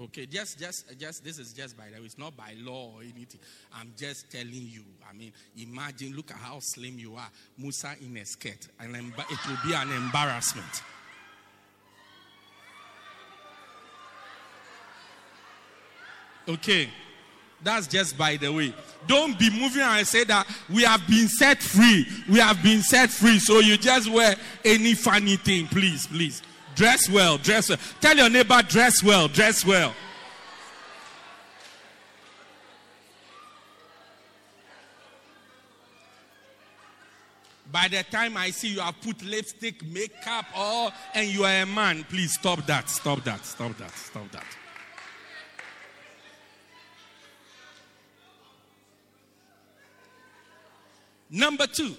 [0.00, 2.06] Okay, just, just, just, this is just by the way.
[2.06, 3.40] It's not by law or anything.
[3.72, 4.82] I'm just telling you.
[5.08, 7.28] I mean, imagine, look at how slim you are.
[7.56, 8.66] Musa in a skirt.
[8.80, 10.82] And it will be an embarrassment.
[16.46, 16.90] Okay,
[17.64, 18.74] that's just by the way.
[19.06, 22.06] Don't be moving and say that we have been set free.
[22.28, 23.38] We have been set free.
[23.38, 26.42] So you just wear any funny thing, please, please.
[26.74, 27.78] Dress well, dress well.
[28.00, 29.94] Tell your neighbor, dress well, dress well.
[37.70, 41.66] By the time I see you have put lipstick, makeup, all, and you are a
[41.66, 44.46] man, please stop that, stop that, stop that, stop that.
[51.34, 51.96] Number two.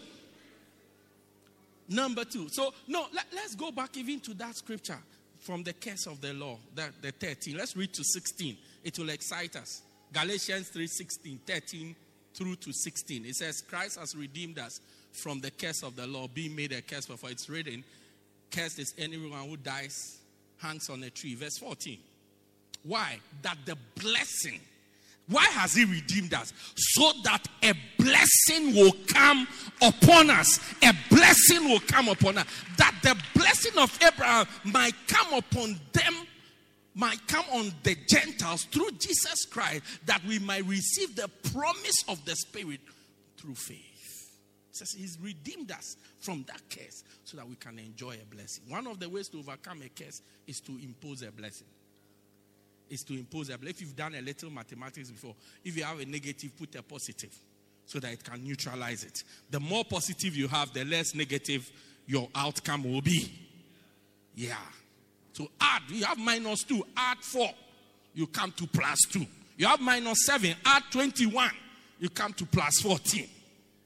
[1.89, 2.47] Number two.
[2.49, 4.97] So, no, let, us go back even to that scripture
[5.39, 7.57] from the curse of the law, that, the 13.
[7.57, 8.57] Let's read to 16.
[8.85, 9.81] It will excite us.
[10.13, 11.95] Galatians 3 16, 13
[12.33, 13.25] through to 16.
[13.25, 14.79] It says, Christ has redeemed us
[15.11, 17.83] from the curse of the law, being made a curse before it's written,
[18.51, 20.19] Cursed is anyone who dies,
[20.59, 21.35] hangs on a tree.
[21.35, 21.97] Verse 14.
[22.83, 23.19] Why?
[23.41, 24.61] That the blessing
[25.27, 26.53] why has he redeemed us?
[26.75, 29.47] So that a blessing will come
[29.81, 30.59] upon us.
[30.83, 32.45] A blessing will come upon us.
[32.77, 36.13] That the blessing of Abraham might come upon them,
[36.93, 42.23] might come on the Gentiles through Jesus Christ, that we might receive the promise of
[42.25, 42.81] the Spirit
[43.37, 43.79] through faith.
[44.69, 48.65] It says he's redeemed us from that curse so that we can enjoy a blessing.
[48.67, 51.67] One of the ways to overcome a curse is to impose a blessing
[52.89, 56.05] is to impose a If you've done a little mathematics before, if you have a
[56.05, 57.35] negative, put a positive
[57.85, 59.23] so that it can neutralize it.
[59.49, 61.69] The more positive you have, the less negative
[62.07, 63.31] your outcome will be.
[64.35, 64.55] Yeah.
[65.33, 67.49] So add, you have minus two, add four.
[68.13, 69.25] You come to plus two.
[69.57, 71.49] You have minus 7, add 21,
[71.99, 73.27] you come to plus 14.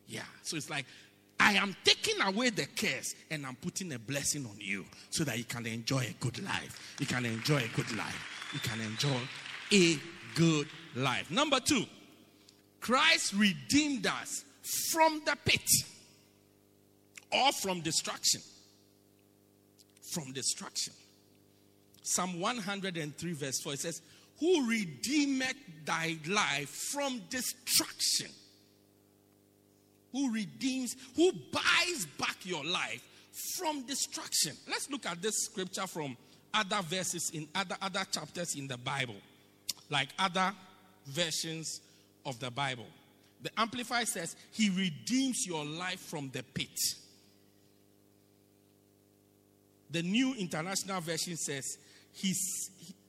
[0.07, 0.21] Yeah.
[0.41, 0.85] So it's like,
[1.39, 5.37] I am taking away the curse and I'm putting a blessing on you so that
[5.37, 6.95] you can enjoy a good life.
[6.99, 8.38] You can enjoy a good life.
[8.53, 9.19] You can enjoy
[9.71, 9.97] a
[10.35, 11.29] good life.
[11.29, 11.85] Number two,
[12.79, 14.43] Christ redeemed us
[14.91, 15.67] from the pit
[17.31, 18.41] or from destruction.
[20.13, 20.93] From destruction.
[22.01, 24.01] Psalm 103, verse 4, it says,
[24.39, 28.31] Who redeemeth thy life from destruction?
[30.11, 33.03] Who redeems, who buys back your life
[33.57, 34.53] from destruction?
[34.67, 36.17] Let's look at this scripture from
[36.53, 39.15] other verses in other, other chapters in the Bible,
[39.89, 40.53] like other
[41.05, 41.81] versions
[42.25, 42.85] of the Bible.
[43.41, 46.77] The Amplified says, He redeems your life from the pit.
[49.91, 51.77] The New International Version says,
[52.13, 52.33] He,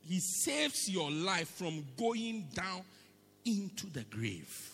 [0.09, 2.83] he saves your life from going down
[3.45, 4.73] into the grave.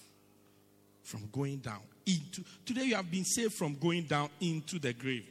[1.03, 2.45] From going down into.
[2.65, 5.27] Today you have been saved from going down into the grave.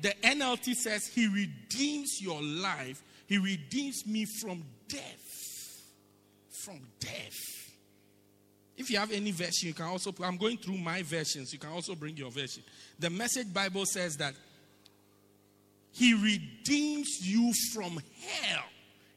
[0.00, 3.02] The NLT says, He redeems your life.
[3.26, 5.82] He redeems me from death.
[6.64, 7.32] From death.
[8.76, 10.12] If you have any version, you can also.
[10.22, 11.52] I'm going through my versions.
[11.52, 12.62] You can also bring your version.
[12.98, 14.34] The Message Bible says that
[15.92, 18.00] He redeems you from
[18.42, 18.64] hell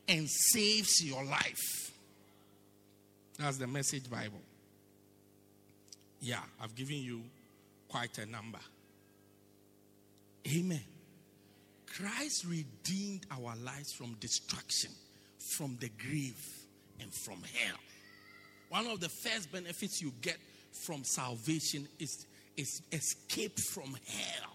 [0.07, 1.91] and saves your life.
[3.39, 4.41] That's the Message Bible.
[6.19, 7.21] Yeah, I've given you
[7.89, 8.59] quite a number.
[10.55, 10.83] Amen.
[11.87, 14.91] Christ redeemed our lives from destruction,
[15.57, 16.41] from the grave,
[16.99, 17.77] and from hell.
[18.69, 20.37] One of the first benefits you get
[20.85, 24.53] from salvation is, is escape from hell.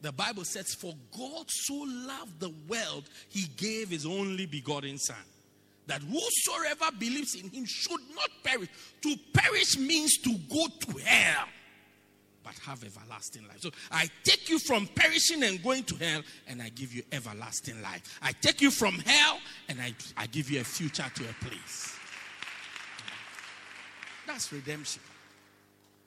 [0.00, 5.16] The Bible says, For God so loved the world, he gave his only begotten Son.
[5.86, 8.68] That whosoever believes in him should not perish.
[9.02, 11.46] To perish means to go to hell,
[12.44, 13.60] but have everlasting life.
[13.60, 17.80] So I take you from perishing and going to hell, and I give you everlasting
[17.82, 18.18] life.
[18.22, 21.96] I take you from hell, and I, I give you a future to a place.
[24.26, 25.02] That's redemption.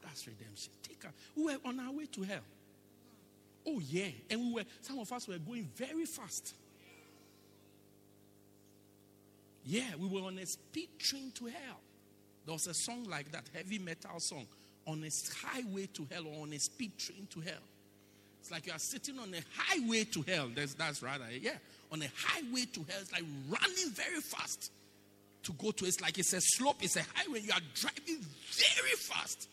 [0.04, 0.72] That's redemption.
[0.84, 2.40] Take a, we were on our way to hell.
[3.66, 4.64] Oh yeah, and we were.
[4.82, 6.54] Some of us were going very fast.
[9.66, 11.82] Yeah, we were on a speed train to hell.
[12.46, 14.48] There was a song like that, heavy metal song,
[14.88, 15.10] on a
[15.46, 17.62] highway to hell or on a speed train to hell.
[18.42, 20.50] It's like you are sitting on a highway to hell.
[20.56, 21.52] That's, that's rather, yeah,
[21.92, 23.00] on a highway to hell.
[23.02, 24.72] It's like running very fast
[25.44, 25.86] to go to.
[25.86, 27.42] It's like it's a slope, it's a highway.
[27.42, 29.50] You are driving very fast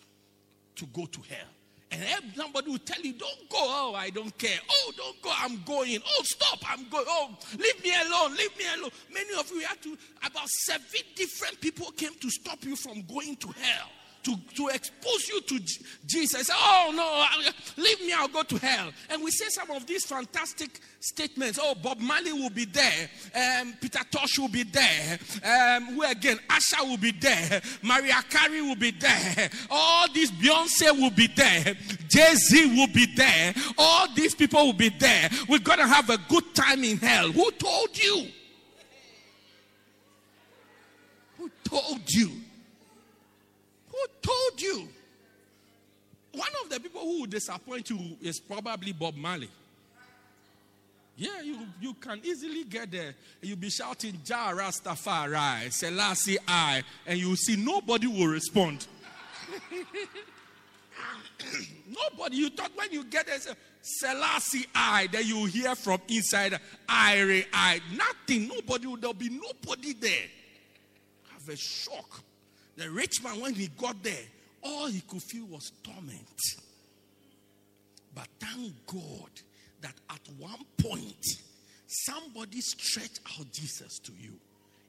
[0.76, 1.48] to go to hell.
[1.90, 2.02] And
[2.34, 3.58] somebody will tell you, Don't go.
[3.60, 4.58] Oh, I don't care.
[4.68, 5.30] Oh, don't go.
[5.36, 5.98] I'm going.
[6.04, 6.58] Oh, stop.
[6.68, 7.04] I'm going.
[7.06, 8.36] Oh, leave me alone.
[8.36, 8.90] Leave me alone.
[9.12, 13.36] Many of you had to, about seven different people came to stop you from going
[13.36, 13.88] to hell
[14.24, 15.60] to, to expose you to
[16.06, 16.50] Jesus.
[16.52, 18.90] Oh, no, leave me, I'll go to hell.
[19.10, 21.58] And we say some of these fantastic statements.
[21.62, 23.08] Oh, Bob Marley will be there.
[23.34, 25.18] Um, Peter Tosh will be there.
[25.44, 26.38] Um, who again?
[26.48, 27.60] Asha will be there.
[27.82, 29.50] Mariah Carey will be there.
[29.70, 31.76] All these Beyonce will be there.
[32.08, 33.54] Jay Z will be there.
[33.76, 35.28] All these people will be there.
[35.48, 37.30] We're going to have a good time in hell.
[37.30, 38.28] Who told you?
[41.38, 42.30] Who told you?
[43.94, 44.88] Who told you?
[46.32, 49.48] One of the people who will disappoint you is probably Bob Marley.
[51.16, 53.14] Yeah, you, you can easily get there.
[53.40, 58.84] You'll be shouting, Jah Rastafari, Selassie I, and you'll see nobody will respond.
[61.88, 62.36] nobody.
[62.36, 63.38] You thought when you get there,
[63.80, 67.80] Selassie I, then you hear from inside, I, I.
[67.96, 68.48] Nothing.
[68.48, 68.92] Nobody.
[68.96, 70.26] There'll be nobody there.
[71.32, 72.24] Have a shock.
[72.76, 74.24] The rich man, when he got there,
[74.62, 76.40] all he could feel was torment.
[78.14, 79.30] But thank God
[79.80, 81.24] that at one point,
[81.86, 84.32] somebody stretched out Jesus to you.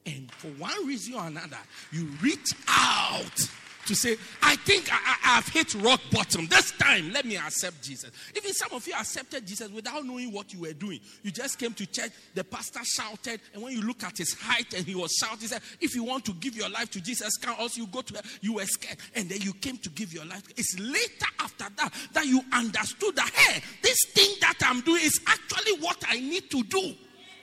[0.05, 1.57] And for one reason or another,
[1.91, 3.49] you reach out
[3.85, 6.47] to say, I think I, have hit rock bottom.
[6.47, 8.11] This time, let me accept Jesus.
[8.35, 10.99] Even some of you accepted Jesus without knowing what you were doing.
[11.23, 14.73] You just came to church, the pastor shouted, and when you look at his height
[14.73, 17.37] and he was shouting, he said, If you want to give your life to Jesus,
[17.37, 20.25] can also you go to you were scared, and then you came to give your
[20.25, 20.43] life.
[20.55, 25.19] It's later after that that you understood that hey, this thing that I'm doing is
[25.27, 26.93] actually what I need to do.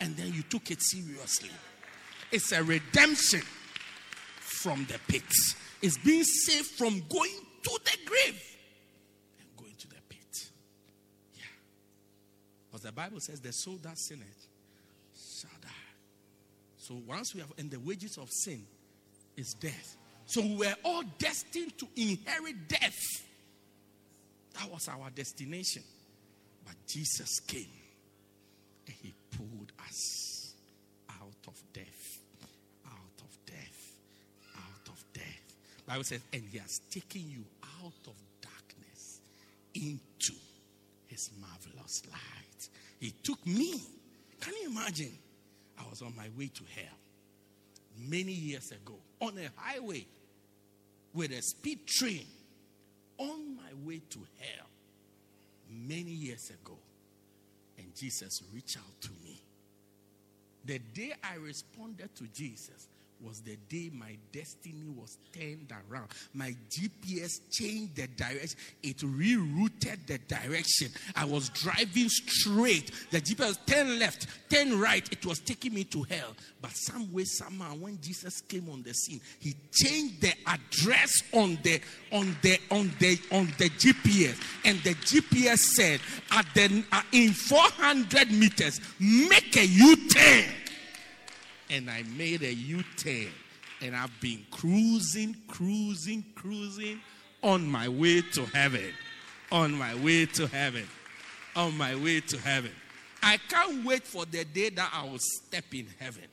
[0.00, 1.50] And then you took it seriously.
[2.32, 3.42] It's a redemption
[4.40, 8.56] from the pits is being saved from going to the grave
[9.38, 10.50] and going to the pit.
[11.34, 11.42] Yeah.
[12.70, 14.46] Because the Bible says the soul that sinneth
[15.14, 15.68] shall die.
[16.78, 18.64] So once we have, and the wages of sin
[19.36, 19.96] is death.
[20.26, 22.98] So we were all destined to inherit death.
[24.54, 25.82] That was our destination.
[26.64, 27.66] But Jesus came
[28.86, 30.11] and he pulled us
[35.92, 37.44] Bible says, and he has taken you
[37.82, 39.20] out of darkness
[39.74, 40.32] into
[41.06, 42.68] his marvelous light.
[42.98, 43.78] He took me.
[44.40, 45.12] Can you imagine?
[45.78, 46.96] I was on my way to hell
[48.08, 50.06] many years ago on a highway
[51.12, 52.24] with a speed train
[53.18, 54.66] on my way to hell
[55.68, 56.78] many years ago.
[57.76, 59.42] And Jesus reached out to me.
[60.64, 62.88] The day I responded to Jesus
[63.22, 66.08] was the day my destiny was turned around.
[66.34, 70.88] My GPS changed the direction, it rerouted the direction.
[71.14, 72.90] I was driving straight.
[73.10, 75.06] The GPS turn left, turn right.
[75.12, 76.34] It was taking me to hell.
[76.60, 81.58] But some way, somehow, when Jesus came on the scene, he changed the address on
[81.62, 81.80] the
[82.12, 84.40] on the on the on the GPS.
[84.64, 86.00] And the GPS said
[86.30, 90.44] at the uh, in 400 meters, make a U-turn
[91.72, 93.32] and I made a U turn.
[93.80, 97.00] And I've been cruising, cruising, cruising
[97.42, 98.92] on my way to heaven.
[99.50, 100.86] On my way to heaven.
[101.56, 102.70] On my way to heaven.
[103.22, 106.28] I can't wait for the day that I will step in heaven.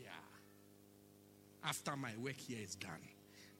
[0.00, 0.08] Yeah.
[1.64, 2.90] After my work here is done,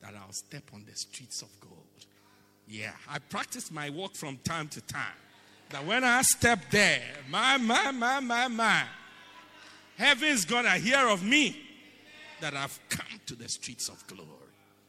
[0.01, 1.77] that I'll step on the streets of gold.
[2.69, 2.93] Yeah.
[3.11, 5.05] I practice my walk from time to time.
[5.71, 8.85] That when I step there, my, my, my, my, my
[9.97, 11.57] Heaven's gonna hear of me
[12.41, 14.31] that I've come to the streets of glory,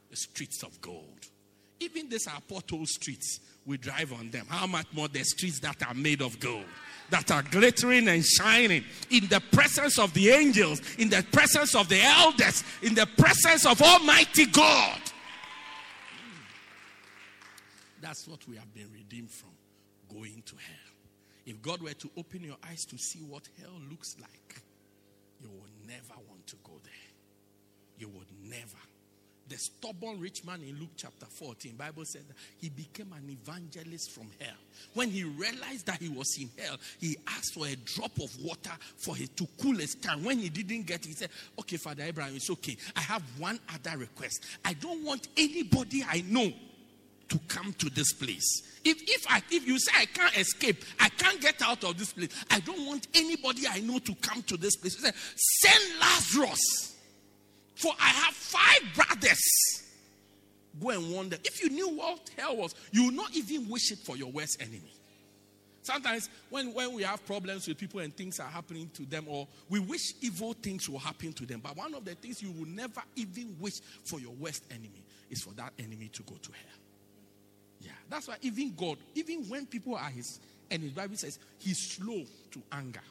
[0.10, 1.28] the streets of gold.
[1.80, 4.45] Even these are pothole streets, we drive on them.
[4.49, 6.66] How much more the streets that are made of gold,
[7.10, 11.88] that are glittering and shining in the presence of the angels, in the presence of
[11.88, 14.99] the elders, in the presence of Almighty God.
[18.01, 19.49] That's what we have been redeemed from
[20.14, 20.93] going to hell.
[21.45, 24.62] If God were to open your eyes to see what hell looks like,
[25.41, 26.93] you would never want to go there.
[27.97, 28.77] You would never.
[29.49, 32.23] The stubborn rich man in Luke chapter 14, Bible said
[32.57, 34.57] he became an evangelist from hell.
[34.93, 38.73] When he realized that he was in hell, he asked for a drop of water
[38.97, 40.25] for him to cool his tongue.
[40.25, 41.29] When he didn't get it, he said,
[41.59, 42.75] Okay, Father Abraham, it's okay.
[42.95, 44.43] I have one other request.
[44.65, 46.51] I don't want anybody I know
[47.30, 48.80] to come to this place.
[48.84, 52.13] If, if, I, if you say I can't escape, I can't get out of this
[52.13, 54.99] place, I don't want anybody I know to come to this place.
[54.99, 56.95] Said, Send Lazarus,
[57.75, 59.84] for I have five brothers.
[60.80, 61.38] Go and wonder.
[61.43, 64.61] If you knew what hell was, you would not even wish it for your worst
[64.61, 64.93] enemy.
[65.82, 69.47] Sometimes when, when we have problems with people and things are happening to them, or
[69.69, 72.67] we wish evil things will happen to them, but one of the things you will
[72.67, 76.86] never even wish for your worst enemy is for that enemy to go to hell.
[77.82, 81.95] Yeah, that's why even God, even when people are his and his Bible says he's
[81.95, 83.01] slow to anger,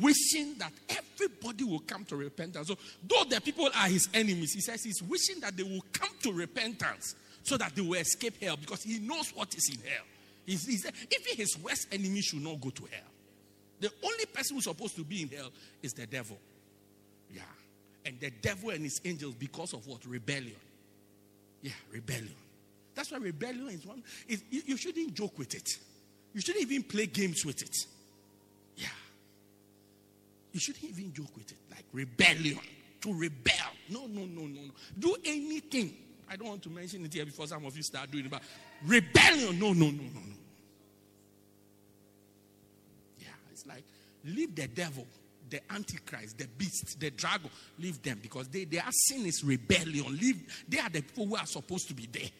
[0.00, 2.68] wishing that everybody will come to repentance.
[2.68, 2.76] So,
[3.06, 6.32] though the people are his enemies, he says he's wishing that they will come to
[6.32, 10.04] repentance so that they will escape hell because he knows what is in hell.
[10.46, 13.10] He's, he's, even his worst enemy should not go to hell.
[13.80, 15.50] The only person who's supposed to be in hell
[15.82, 16.38] is the devil.
[17.32, 17.42] Yeah.
[18.04, 20.04] And the devil and his angels because of what?
[20.06, 20.56] Rebellion.
[21.62, 22.34] Yeah, rebellion.
[22.94, 24.02] That's why rebellion is one.
[24.28, 25.78] Is, you, you shouldn't joke with it.
[26.34, 27.76] You shouldn't even play games with it.
[28.76, 28.86] Yeah.
[30.52, 31.58] You shouldn't even joke with it.
[31.70, 32.58] Like rebellion.
[33.02, 33.54] To rebel.
[33.88, 34.72] No, no, no, no, no.
[34.98, 35.94] Do anything.
[36.30, 38.42] I don't want to mention it here before some of you start doing it, but
[38.86, 39.58] rebellion.
[39.58, 40.36] No, no, no, no, no.
[43.18, 43.84] Yeah, it's like
[44.24, 45.06] leave the devil,
[45.50, 50.06] the antichrist, the beast, the dragon, leave them because they, their sin is rebellion.
[50.16, 52.30] Leave, they are the people who are supposed to be there.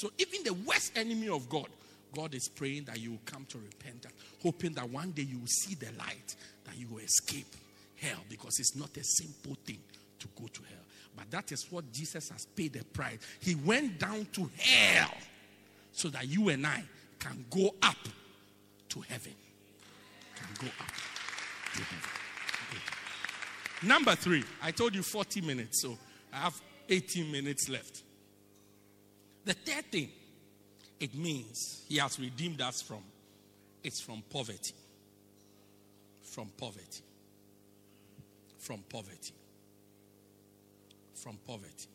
[0.00, 1.66] So even the worst enemy of God,
[2.16, 5.46] God is praying that you will come to repentance, hoping that one day you will
[5.46, 7.44] see the light, that you will escape
[8.00, 9.76] hell, because it's not a simple thing
[10.18, 10.84] to go to hell.
[11.14, 13.18] But that is what Jesus has paid the price.
[13.40, 15.12] He went down to hell
[15.92, 16.82] so that you and I
[17.18, 17.98] can go up
[18.88, 19.34] to heaven.
[20.34, 20.92] Can go up
[21.74, 22.08] to heaven.
[22.70, 23.86] Okay.
[23.86, 25.98] Number three, I told you 40 minutes, so
[26.32, 28.04] I have 18 minutes left.
[29.44, 30.10] The third thing
[30.98, 33.02] it means he has redeemed us from
[33.82, 34.74] it's from poverty.
[36.22, 37.02] From poverty.
[38.58, 39.32] From poverty.
[41.14, 41.88] From poverty.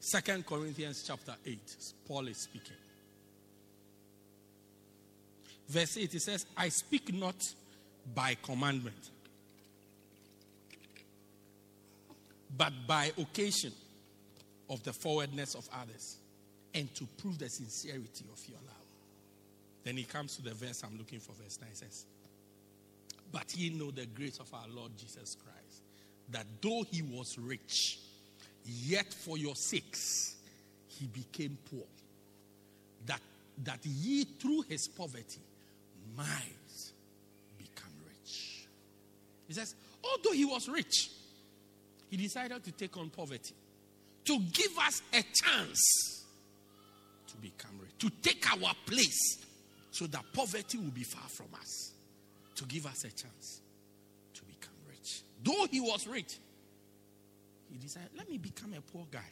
[0.00, 1.58] Second Corinthians chapter 8,
[2.06, 2.76] Paul is speaking.
[5.68, 7.36] Verse 8, he says, I speak not
[8.14, 9.10] by commandment.
[12.56, 13.72] but by occasion
[14.70, 16.16] of the forwardness of others
[16.74, 18.74] and to prove the sincerity of your love.
[19.84, 22.06] Then he comes to the verse I'm looking for, verse 9 says,
[23.30, 25.82] But ye know the grace of our Lord Jesus Christ,
[26.30, 27.98] that though he was rich,
[28.64, 30.36] yet for your sakes
[30.88, 31.84] he became poor,
[33.06, 33.20] that,
[33.64, 35.40] that ye through his poverty
[36.16, 36.26] might
[37.58, 38.66] become rich.
[39.46, 41.10] He says, although he was rich,
[42.10, 43.54] he decided to take on poverty
[44.24, 46.13] to give us a chance
[47.34, 49.38] to become rich, to take our place
[49.90, 51.92] so that poverty will be far from us,
[52.56, 53.60] to give us a chance
[54.34, 55.22] to become rich.
[55.42, 56.38] Though he was rich,
[57.70, 59.30] he decided, let me become a poor guy.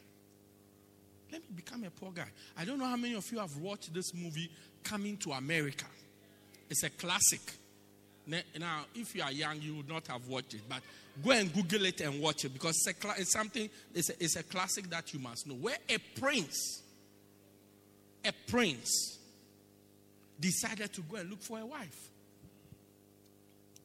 [1.31, 2.27] Let me become a poor guy.
[2.57, 4.51] I don't know how many of you have watched this movie,
[4.83, 5.85] Coming to America.
[6.69, 7.39] It's a classic.
[8.27, 10.81] Now, if you are young, you would not have watched it, but
[11.23, 14.35] go and Google it and watch it because it's, a, it's something, it's a, it's
[14.35, 15.55] a classic that you must know.
[15.55, 16.82] Where a prince,
[18.25, 19.17] a prince,
[20.39, 22.09] decided to go and look for a wife.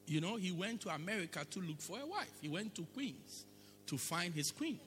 [0.07, 2.33] You know, he went to America to look for a wife.
[2.41, 3.45] He went to Queens
[3.87, 4.79] to find his queen.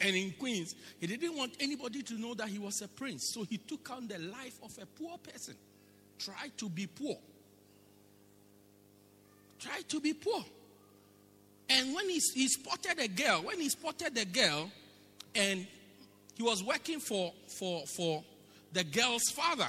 [0.00, 3.30] And in Queens, he didn't want anybody to know that he was a prince.
[3.32, 5.54] So he took on the life of a poor person.
[6.18, 7.16] Tried to be poor.
[9.58, 10.44] Tried to be poor.
[11.68, 14.70] And when he, he spotted a girl, when he spotted a girl,
[15.34, 15.66] and
[16.36, 18.22] he was working for, for, for
[18.72, 19.68] the girl's father.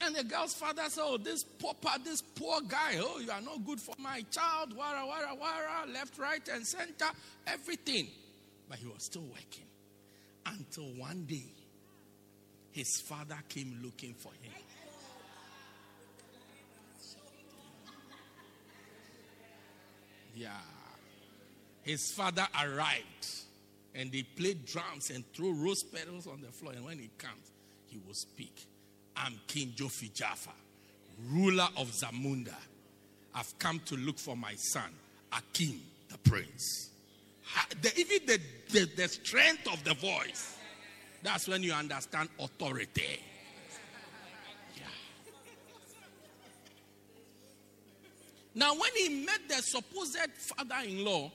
[0.00, 3.64] And the girl's father said, Oh, this poor, this poor guy, oh, you are not
[3.66, 7.06] good for my child, wara, wara, wara, left, right, and center,
[7.46, 8.08] everything.
[8.68, 9.66] But he was still working.
[10.46, 11.44] Until one day,
[12.70, 14.52] his father came looking for him.
[20.34, 20.50] Yeah.
[21.82, 23.40] His father arrived
[23.94, 26.72] and they played drums and throw rose petals on the floor.
[26.72, 27.50] And when he comes,
[27.86, 28.66] he will speak.
[29.16, 30.50] I'm King Jofi Jaffa,
[31.30, 32.54] ruler of Zamunda.
[33.34, 34.90] I've come to look for my son,
[35.32, 35.78] Akeem,
[36.08, 36.90] the prince.
[37.82, 40.56] The, even the, the, the strength of the voice,
[41.22, 43.20] that's when you understand authority.
[44.76, 44.82] Yeah.
[48.54, 51.30] Now, when he met the supposed father in law,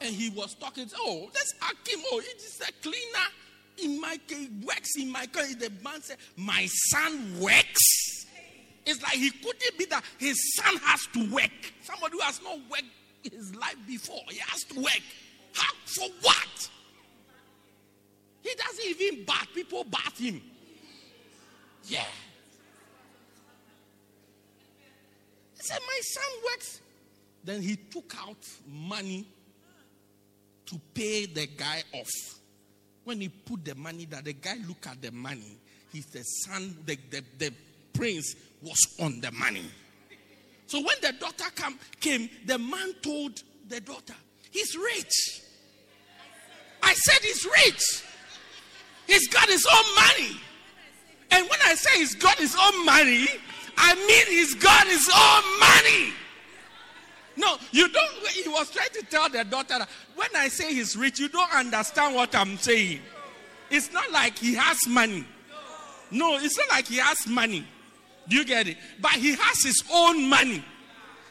[0.00, 2.02] and he was talking, oh, that's Akeem.
[2.12, 3.28] Oh, it is a cleaner
[3.82, 5.44] in my he works in my car.
[5.44, 8.26] The man said, My son works.
[8.86, 11.50] It's like he couldn't be that his son has to work.
[11.82, 12.84] Somebody who has not worked
[13.22, 15.02] his life before, he has to work.
[15.52, 16.70] How for what?
[18.42, 19.48] He doesn't even bat.
[19.54, 20.40] People bat him.
[21.84, 22.04] Yeah.
[25.56, 26.80] He said, My son works.
[27.44, 28.36] Then he took out
[28.66, 29.26] money
[30.68, 32.10] to pay the guy off.
[33.04, 35.58] When he put the money that the guy look at the money,
[35.92, 37.52] he's the son, the, the, the
[37.92, 39.64] prince was on the money.
[40.66, 44.14] So when the daughter come, came, the man told the daughter,
[44.50, 45.42] he's rich.
[46.82, 48.04] I said he's rich.
[49.06, 50.36] He's got his own money.
[51.30, 53.26] And when I say he's got his own money,
[53.76, 56.12] I mean he's got his own money.
[57.38, 58.28] No, you don't.
[58.30, 61.54] He was trying to tell the daughter that when I say he's rich, you don't
[61.54, 62.98] understand what I'm saying.
[63.70, 65.24] It's not like he has money.
[66.10, 67.64] No, it's not like he has money.
[68.28, 68.76] Do you get it?
[69.00, 70.64] But he has his own money.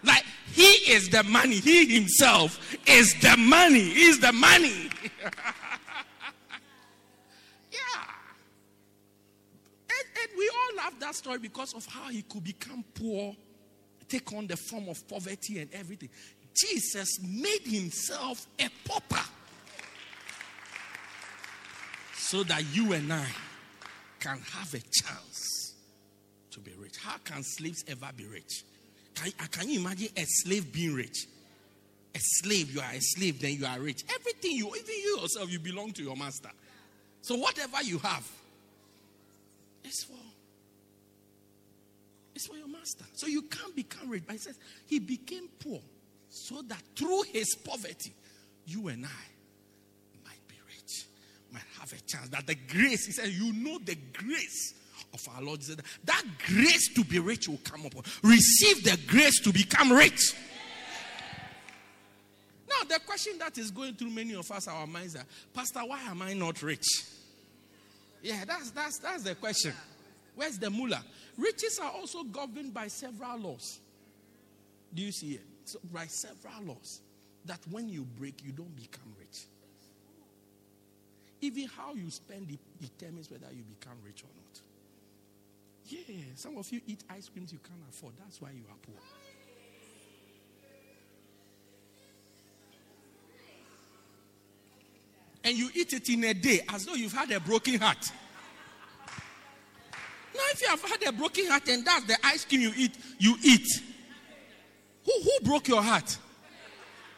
[0.02, 1.56] Like he is the money.
[1.56, 3.90] He himself is the money.
[3.90, 4.90] He's the money.
[7.70, 7.80] yeah.
[9.90, 13.36] And, and we all love that story because of how he could become poor
[14.10, 16.10] take on the form of poverty and everything.
[16.56, 19.24] Jesus made himself a pauper
[22.16, 23.28] so that you and I
[24.20, 25.76] can have a chance
[26.52, 26.98] to be rich.
[27.00, 28.64] How can slaves ever be rich?
[29.14, 31.28] Can, uh, can you imagine a slave being rich?
[32.16, 34.04] A slave, you are a slave, then you are rich.
[34.14, 36.50] Everything you, even you yourself, you belong to your master.
[37.22, 38.28] So whatever you have
[39.84, 40.27] is for
[42.38, 43.04] it's for your master.
[43.14, 44.24] So you can't become rich.
[44.26, 45.82] But he says he became poor
[46.30, 48.14] so that through his poverty,
[48.68, 51.08] you and I might be rich,
[51.52, 52.30] might have a chance.
[52.30, 54.76] That the grace, he said, you know the grace
[55.14, 55.64] of our Lord.
[55.64, 58.04] Said, that grace to be rich will come upon.
[58.22, 60.36] Receive the grace to become rich.
[62.70, 65.26] Now, the question that is going through many of us, our minds are,
[65.56, 66.86] Pastor, why am I not rich?
[68.22, 69.74] Yeah, that's that's that's the question.
[70.38, 71.04] Where's the mullah?
[71.36, 73.80] Riches are also governed by several laws.
[74.94, 75.42] Do you see it?
[75.92, 77.02] by several laws
[77.44, 79.42] that when you break, you don't become rich.
[81.42, 84.62] Even how you spend determines whether you become rich or not.
[85.86, 88.14] Yeah, some of you eat ice creams you can't afford.
[88.18, 88.96] That's why you are poor.
[95.44, 98.12] And you eat it in a day as though you've had a broken heart.
[100.38, 102.96] Now, if you have had a broken heart and that's the ice cream you eat,
[103.18, 103.68] you eat.
[105.04, 106.16] Who, who broke your heart?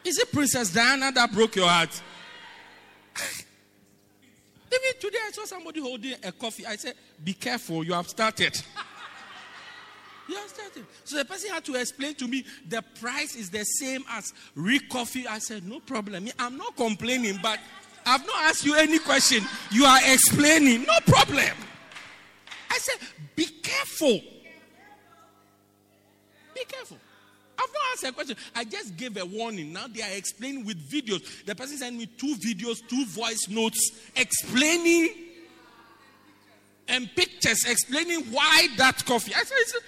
[0.04, 2.00] Is it Princess Diana that broke your heart?
[4.72, 6.64] Even today, I saw somebody holding a coffee.
[6.64, 8.58] I said, Be careful, you have started.
[10.28, 10.86] you have started.
[11.04, 15.26] So the person had to explain to me the price is the same as Ricoffy.
[15.26, 16.28] I said, No problem.
[16.38, 17.58] I'm not complaining, but
[18.06, 19.44] I've not asked you any question.
[19.70, 20.84] You are explaining.
[20.84, 21.50] No problem.
[22.70, 24.20] I said, Be careful.
[26.54, 26.98] Be careful.
[27.58, 28.36] I've not asked a question.
[28.54, 29.72] I just gave a warning.
[29.72, 31.44] Now they are explaining with videos.
[31.44, 35.10] The person sent me two videos, two voice notes explaining
[36.88, 39.32] and pictures explaining why that coffee.
[39.34, 39.80] I said,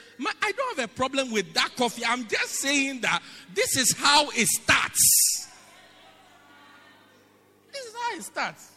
[0.42, 2.04] I don't have a problem with that coffee.
[2.04, 3.22] I'm just saying that
[3.54, 5.48] this is how it starts.
[7.72, 8.71] This is how it starts.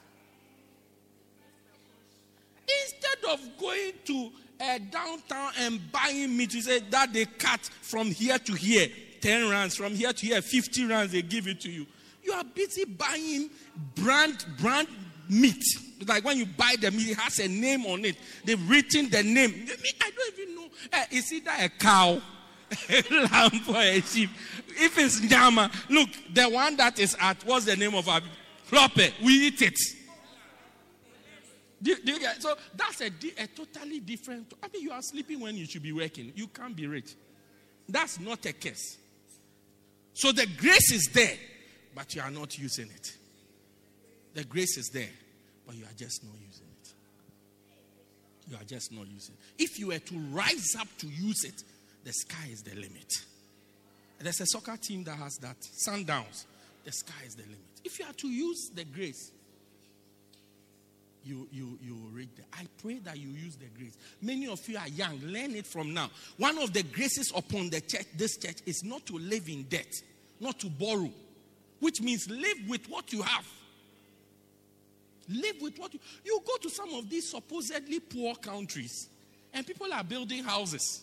[2.68, 8.08] Instead of going to uh, downtown and buying meat, you say that they cut from
[8.08, 8.88] here to here,
[9.22, 11.86] 10 rands, from here to here, 50 rands, they give it to you.
[12.24, 13.50] You are busy buying
[13.96, 14.88] brand, brand
[15.30, 15.64] meat.
[16.08, 18.16] Like when you buy the meat, it has a name on it.
[18.44, 19.68] They've written the name.
[20.02, 20.68] I don't even know.
[20.92, 22.22] Uh, is it a cow,
[22.90, 24.30] a lamb, or a sheep?
[24.70, 28.22] If it's nyama, look, the one that is at, what's the name of our
[28.70, 29.14] floppe?
[29.24, 29.78] We eat it.
[31.86, 34.52] Do, do you get, so that's a, a totally different.
[34.64, 36.34] I mean, you are sleeping when you should be working.
[36.36, 37.14] You can't be rich.
[37.88, 38.98] That's not a case.
[40.16, 41.36] So the grace is there,
[41.94, 43.16] but you are not using it.
[44.34, 45.12] The grace is there,
[45.68, 46.94] but you are just not using it.
[48.50, 49.64] You are just not using it.
[49.64, 51.62] If you were to rise up to use it,
[52.04, 53.14] the sky is the limit.
[54.18, 55.58] There's a soccer team that has that.
[55.88, 56.46] Sundowns.
[56.84, 57.60] The sky is the limit.
[57.84, 59.32] If you are to use the grace,
[61.26, 62.46] you, you, you read that.
[62.54, 63.98] I pray that you use the grace.
[64.22, 65.20] Many of you are young.
[65.24, 66.10] Learn it from now.
[66.38, 69.92] One of the graces upon the church, this church, is not to live in debt,
[70.40, 71.10] not to borrow,
[71.80, 73.46] which means live with what you have.
[75.28, 79.10] Live with what you you go to some of these supposedly poor countries
[79.56, 81.02] and people are building houses.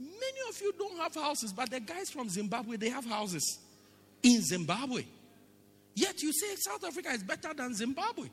[0.00, 3.58] Many of you don't have houses, but the guys from Zimbabwe they have houses
[4.22, 5.04] in Zimbabwe.
[5.98, 8.28] Yet you say South Africa is better than Zimbabwe.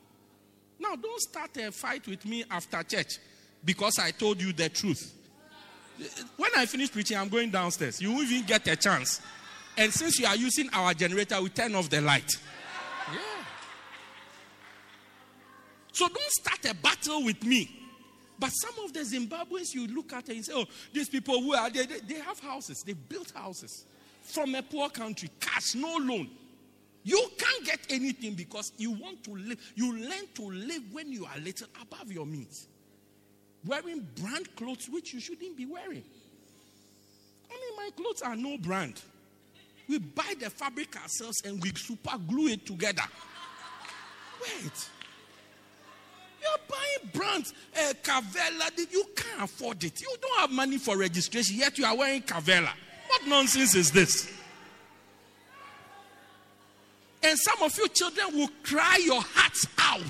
[0.78, 3.18] Now, don't start a fight with me after church
[3.64, 5.12] because I told you the truth.
[6.36, 8.00] When I finish preaching, I'm going downstairs.
[8.00, 9.20] You won't even get a chance.
[9.76, 12.30] And since you are using our generator, we turn off the light.
[13.12, 13.18] Yeah.
[15.90, 17.68] So don't start a battle with me.
[18.38, 21.68] But some of the Zimbabweans you look at and say, oh, these people who are
[21.68, 23.86] they, they have houses, they built houses
[24.22, 26.30] from a poor country, cash, no loan.
[27.06, 29.60] You can't get anything because you want to live.
[29.76, 32.66] You learn to live when you are little above your means.
[33.64, 36.02] Wearing brand clothes which you shouldn't be wearing.
[37.48, 39.00] I mean, my clothes are no brand.
[39.88, 43.04] We buy the fabric ourselves and we super glue it together.
[44.42, 44.88] Wait.
[46.42, 50.00] You're buying brands, uh, Carvela, you can't afford it.
[50.00, 52.72] You don't have money for registration, yet you are wearing Carvela.
[53.06, 54.35] What nonsense is this?
[57.26, 60.00] And some of you children will cry your hearts out.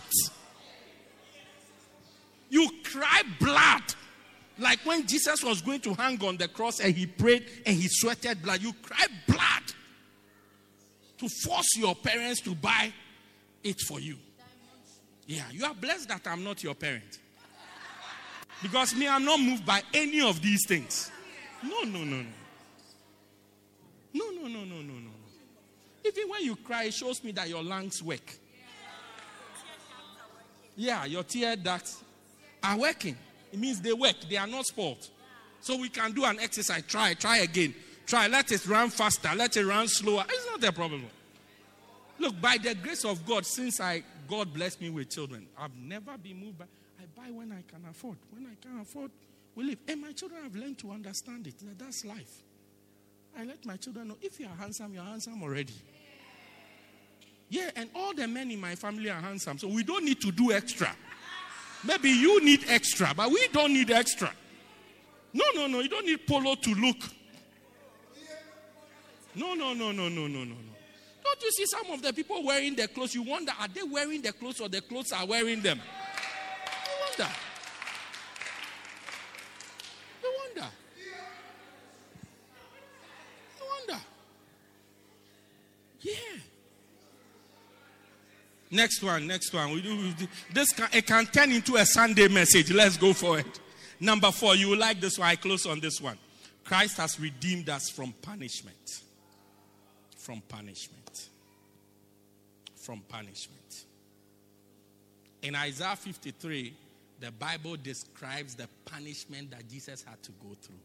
[2.50, 3.82] You cry blood.
[4.58, 7.88] Like when Jesus was going to hang on the cross and he prayed and he
[7.88, 8.60] sweated blood.
[8.60, 9.62] You cry blood
[11.16, 12.92] to force your parents to buy
[13.64, 14.16] it for you.
[15.26, 17.18] Yeah, you are blessed that I'm not your parent.
[18.62, 21.10] Because me, I'm not moved by any of these things.
[21.62, 22.26] No, no, no, no.
[24.12, 25.15] No, no, no, no, no, no.
[26.06, 28.38] Even when you cry, it shows me that your lungs work.
[30.76, 32.02] Yeah, your tear ducts
[32.62, 33.16] are working.
[33.52, 35.08] It means they work, they are not spoiled.
[35.60, 36.84] So we can do an exercise.
[36.86, 37.74] Try, try again.
[38.06, 40.24] Try, let it run faster, let it run slower.
[40.28, 41.06] It's not a problem.
[42.18, 46.16] Look, by the grace of God, since I God blessed me with children, I've never
[46.18, 46.66] been moved by
[46.98, 48.16] I buy when I can afford.
[48.30, 49.10] When I can afford,
[49.54, 49.78] we live.
[49.88, 51.54] And my children have learned to understand it.
[51.78, 52.42] That's life.
[53.38, 55.74] I let my children know if you are handsome, you're handsome already.
[57.48, 60.32] Yeah, and all the men in my family are handsome, so we don't need to
[60.32, 60.94] do extra.
[61.84, 64.32] Maybe you need extra, but we don't need extra.
[65.32, 66.96] No, no, no, you don't need polo to look.
[69.34, 70.56] No, no, no, no, no, no, no, no.
[71.22, 73.14] Don't you see some of the people wearing their clothes?
[73.14, 75.78] You wonder, are they wearing their clothes or the clothes are wearing them?
[75.78, 77.32] You wonder.
[80.22, 80.70] You wonder.
[83.58, 84.02] You wonder.
[86.00, 86.40] Yeah.
[88.70, 89.72] Next one, next one.
[89.72, 92.72] We do, we do- this can, it can turn into a Sunday message.
[92.72, 93.60] Let's go for it.
[94.00, 95.28] Number four, you like this one.
[95.28, 96.18] I close on this one.
[96.64, 99.02] Christ has redeemed us from punishment.
[100.18, 101.28] From punishment.
[102.76, 103.84] From punishment.
[105.42, 106.74] In Isaiah 53,
[107.20, 110.76] the Bible describes the punishment that Jesus had to go through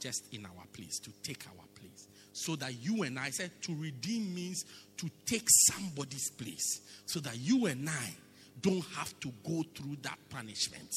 [0.00, 2.08] just in our place, to take our place.
[2.36, 4.66] So that you and I said to redeem means
[4.98, 6.82] to take somebody's place.
[7.06, 8.14] So that you and I
[8.60, 10.94] don't have to go through that punishment.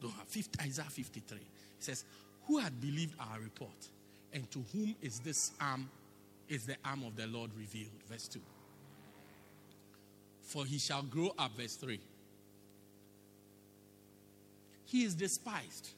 [0.00, 1.38] Don't have 50, Isaiah 53.
[1.38, 1.44] It
[1.80, 2.04] says,
[2.46, 3.88] Who had believed our report?
[4.32, 5.90] And to whom is this arm,
[6.48, 7.90] is the arm of the Lord revealed?
[8.08, 8.38] Verse 2.
[10.42, 11.98] For he shall grow up, verse 3.
[14.84, 15.90] He is despised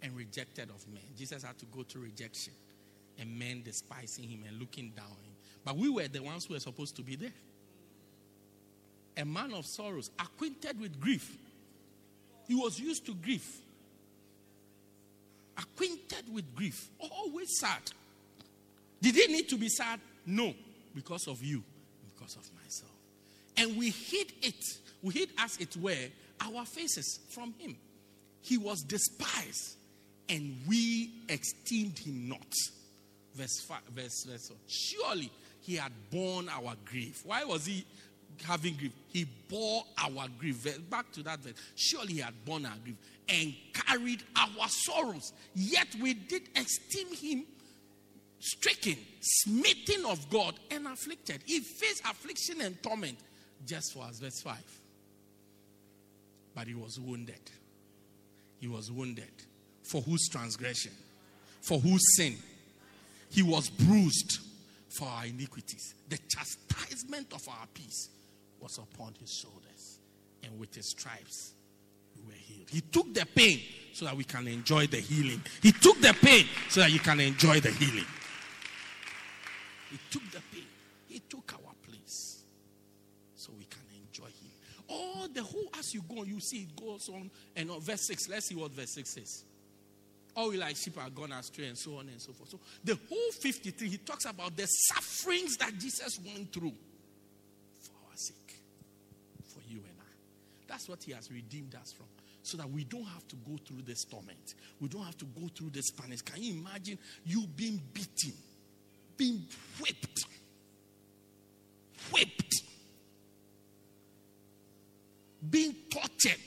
[0.00, 1.02] and rejected of men.
[1.18, 2.52] Jesus had to go through rejection
[3.20, 5.06] and men despising him and looking down.
[5.64, 7.32] But we were the ones who were supposed to be there.
[9.16, 11.36] A man of sorrows, acquainted with grief.
[12.48, 13.60] He was used to grief.
[15.58, 16.88] Acquainted with grief.
[16.98, 17.82] Always sad.
[19.02, 20.00] Did he need to be sad?
[20.24, 20.54] No.
[20.94, 21.62] Because of you.
[22.14, 22.90] Because of myself.
[23.56, 24.64] And we hid it.
[25.02, 26.08] We hid as it were
[26.40, 27.76] our faces from him.
[28.40, 29.76] He was despised
[30.30, 32.54] and we esteemed him not.
[33.34, 34.56] Verse 5, verse, verse 4.
[34.66, 37.22] Surely he had borne our grief.
[37.24, 37.84] Why was he
[38.44, 38.92] having grief?
[39.08, 40.66] He bore our grief.
[40.90, 41.54] Back to that verse.
[41.76, 42.96] Surely he had borne our grief
[43.28, 45.32] and carried our sorrows.
[45.54, 47.46] Yet we did esteem him
[48.40, 51.42] stricken, smitten of God, and afflicted.
[51.44, 53.18] He faced affliction and torment
[53.66, 54.18] just for us.
[54.18, 54.56] Verse 5.
[56.54, 57.40] But he was wounded.
[58.58, 59.30] He was wounded.
[59.84, 60.92] For whose transgression?
[61.62, 62.36] For whose sin?
[63.30, 64.40] He was bruised
[64.88, 65.94] for our iniquities.
[66.08, 68.10] The chastisement of our peace
[68.60, 70.00] was upon his shoulders.
[70.42, 71.54] And with his stripes,
[72.16, 72.68] we were healed.
[72.70, 73.60] He took the pain
[73.92, 75.42] so that we can enjoy the healing.
[75.62, 78.06] He took the pain so that you can enjoy the healing.
[79.90, 80.66] He took the pain.
[81.08, 82.42] He took our place
[83.36, 84.50] so we can enjoy him.
[84.88, 87.80] All the whole, as you go, you see it goes on and on.
[87.80, 89.44] Verse 6, let's see what verse 6 says.
[90.40, 92.48] All we like sheep are gone astray and so on and so forth.
[92.48, 96.72] So the whole 53, he talks about the sufferings that Jesus went through
[97.80, 98.62] for our sake,
[99.44, 100.12] for you and I.
[100.66, 102.06] That's what he has redeemed us from.
[102.42, 104.54] So that we don't have to go through this torment.
[104.80, 106.22] We don't have to go through this punish.
[106.22, 108.32] Can you imagine you being beaten,
[109.18, 109.44] being
[109.78, 110.24] whipped?
[112.10, 112.54] Whipped
[115.48, 116.40] being tortured,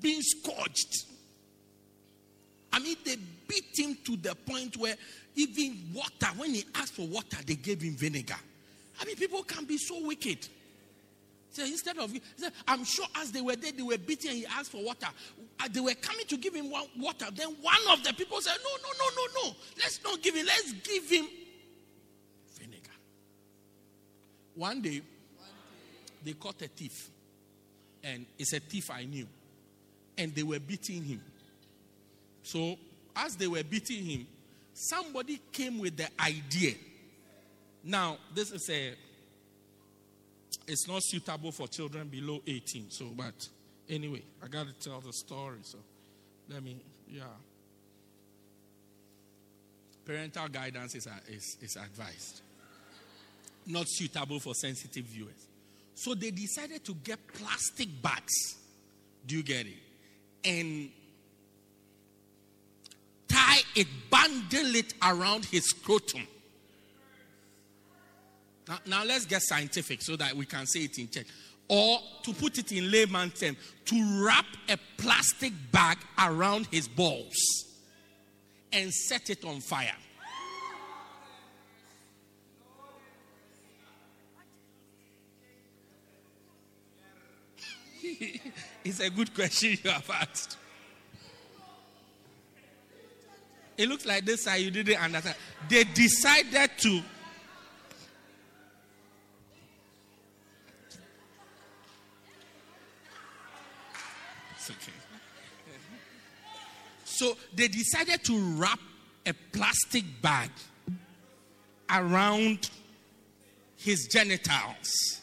[0.00, 1.06] being scourged.
[2.72, 3.16] I mean, they
[3.48, 4.94] beat him to the point where
[5.36, 8.36] even water, when he asked for water, they gave him vinegar.
[9.00, 10.46] I mean, people can be so wicked.
[11.52, 12.12] So instead of,
[12.68, 15.08] I'm sure as they were there, they were beating and he asked for water.
[15.58, 17.26] Uh, They were coming to give him water.
[17.34, 19.56] Then one of the people said, No, no, no, no, no.
[19.78, 21.26] Let's not give him, let's give him
[22.56, 22.90] vinegar.
[24.54, 25.02] One day,
[26.24, 27.10] they caught a thief
[28.04, 29.26] and it's a thief I knew.
[30.18, 31.20] And they were beating him.
[32.42, 32.76] So,
[33.16, 34.26] as they were beating him,
[34.72, 36.74] somebody came with the idea.
[37.84, 38.94] Now, this is a
[40.66, 42.90] it's not suitable for children below 18.
[42.90, 43.34] So, but
[43.88, 45.58] anyway, I got to tell the story.
[45.62, 45.78] So,
[46.48, 46.76] let me,
[47.08, 47.22] yeah.
[50.04, 52.42] Parental guidance is, is, is advised,
[53.66, 55.46] not suitable for sensitive viewers.
[55.94, 58.56] So they decided to get plastic bags.
[59.26, 59.76] Do you get it?
[60.44, 60.90] And
[63.30, 66.26] tie it, bundle it around his scrotum.
[68.68, 71.26] Now, now let's get scientific so that we can say it in church.
[71.68, 73.56] Or to put it in layman terms,
[73.86, 77.36] to wrap a plastic bag around his balls
[78.72, 79.94] and set it on fire.
[88.84, 90.56] it's a good question you have asked.
[93.80, 95.36] It looks like this side you didn't understand.
[95.70, 97.00] They decided to.
[104.54, 104.92] It's okay.
[107.06, 108.80] So they decided to wrap
[109.24, 110.50] a plastic bag
[111.88, 112.68] around
[113.78, 115.22] his genitals.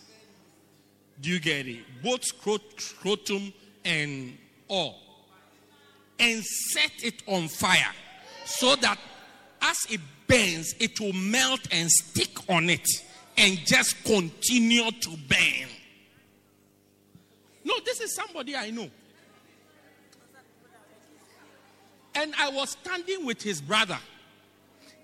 [1.22, 1.84] Do you get it?
[2.02, 3.54] Both scrotum
[3.86, 4.36] and
[4.68, 4.98] all.
[6.18, 7.94] And set it on fire
[8.48, 8.98] so that
[9.62, 12.88] as it burns, it will melt and stick on it
[13.38, 15.70] and just continue to burn.
[17.64, 18.90] No, this is somebody I know.
[22.16, 24.00] And I was standing with his brother.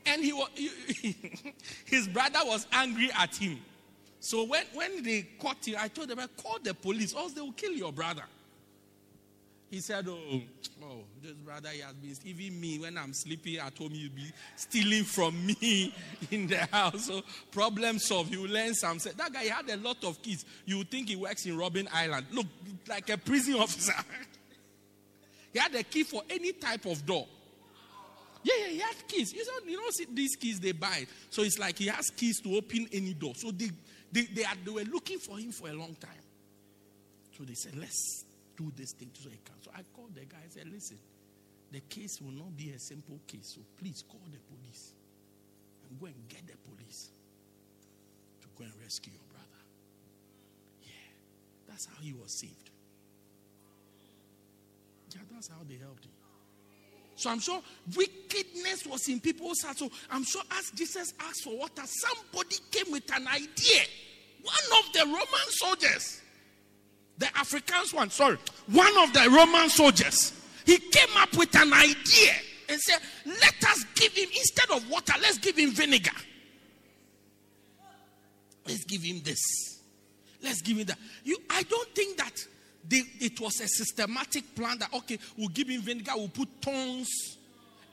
[0.05, 0.49] And he was,
[1.85, 3.59] his brother was angry at him.
[4.19, 7.33] So when, when they caught him, I told them, I call the police, or else
[7.33, 8.23] they will kill your brother.
[9.73, 10.39] He said, Oh,
[10.83, 14.31] oh, this brother he has been even me when I'm sleeping at home, he'll be
[14.55, 15.91] stealing from me
[16.31, 17.07] in the house.
[17.07, 18.35] So problem solved.
[18.35, 19.13] Will learn something.
[19.17, 20.45] That guy had a lot of keys.
[20.67, 22.27] You would think he works in Robben Island.
[22.31, 22.45] Look,
[22.87, 23.95] like a prison officer.
[25.51, 27.25] he had a key for any type of door.
[28.43, 29.33] Yeah, yeah, he had keys.
[29.33, 31.07] You know, you know these keys they buy.
[31.31, 33.33] So it's like he has keys to open any door.
[33.35, 33.71] So they,
[34.11, 36.11] they, they, are, they were looking for him for a long time.
[37.35, 38.25] So they said, let's
[38.57, 39.55] do this thing so he can.
[39.61, 40.37] So I called the guy.
[40.45, 40.97] I said, listen,
[41.71, 43.53] the case will not be a simple case.
[43.55, 44.93] So please call the police
[45.89, 47.09] and go and get the police
[48.41, 49.61] to go and rescue your brother.
[50.81, 50.89] Yeah,
[51.67, 52.69] that's how he was saved.
[55.15, 56.11] Yeah, that's how they helped him.
[57.15, 57.61] So I'm sure
[57.95, 59.79] wickedness was in people's hearts.
[59.79, 63.81] So I'm sure as Jesus asked for water, somebody came with an idea.
[64.41, 66.22] One of the Roman soldiers
[67.17, 68.37] the Africans one, sorry,
[68.67, 70.33] one of the Roman soldiers,
[70.65, 72.33] he came up with an idea
[72.69, 76.11] and said, Let us give him, instead of water, let's give him vinegar.
[78.67, 79.39] Let's give him this.
[80.41, 80.97] Let's give him that.
[81.23, 82.45] You, I don't think that
[82.87, 87.37] they, it was a systematic plan that, okay, we'll give him vinegar, we'll put tongues.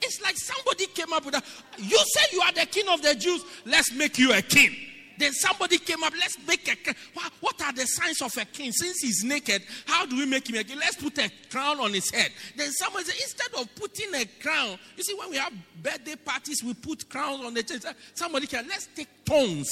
[0.01, 1.45] It's like somebody came up with that.
[1.77, 4.75] You say you are the king of the Jews, let's make you a king.
[5.21, 6.95] Then somebody came up, let's make a
[7.41, 8.71] what are the signs of a king?
[8.71, 10.79] Since he's naked, how do we make him a king?
[10.79, 12.31] Let's put a crown on his head.
[12.55, 15.53] Then somebody said, instead of putting a crown, you see, when we have
[15.83, 17.83] birthday parties, we put crowns on the church.
[18.15, 19.69] Somebody can let's take tongues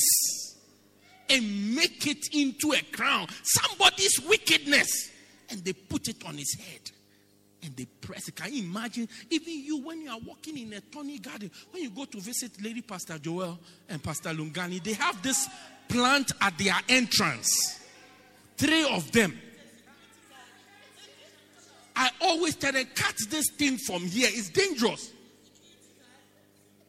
[1.32, 3.26] and make it into a crown.
[3.42, 5.10] Somebody's wickedness.
[5.50, 6.92] And they put it on his head
[7.64, 8.36] and they press it.
[8.36, 9.08] Can you imagine?
[9.30, 12.52] Even you, when you are walking in a tiny garden, when you go to visit
[12.62, 15.48] Lady Pastor Joel and Pastor Lungani, they have this
[15.88, 17.80] plant at their entrance.
[18.58, 19.38] Three of them.
[21.96, 24.30] I always tell them, cut this thing from here.
[24.32, 25.12] It's dangerous.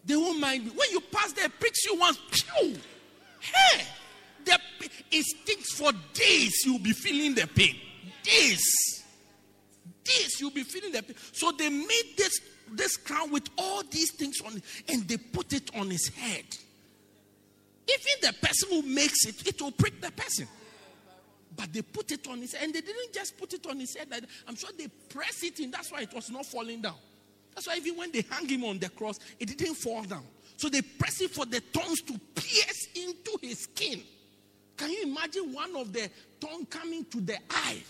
[0.05, 0.71] They won't mind me.
[0.71, 2.18] When you pass there, pricks you once.
[2.31, 2.77] Pew!
[3.41, 3.85] Hey!
[4.45, 4.59] The,
[5.11, 6.62] it stinks for days.
[6.64, 7.77] You'll be feeling the pain.
[8.23, 8.99] Days
[10.18, 11.14] this, you'll be feeling pain.
[11.32, 12.40] So they made this,
[12.72, 16.44] this crown with all these things on it and they put it on his head.
[17.88, 20.46] Even the person who makes it, it will prick the person.
[21.56, 23.96] But they put it on his head, and they didn't just put it on his
[23.96, 24.08] head.
[24.46, 25.72] I'm sure they press it in.
[25.72, 26.94] That's why it was not falling down.
[27.54, 30.22] That's why even when they hang him on the cross, it didn't fall down.
[30.56, 34.02] So they press it for the tongues to pierce into his skin.
[34.76, 36.08] Can you imagine one of the
[36.40, 37.82] tongue coming to the eye?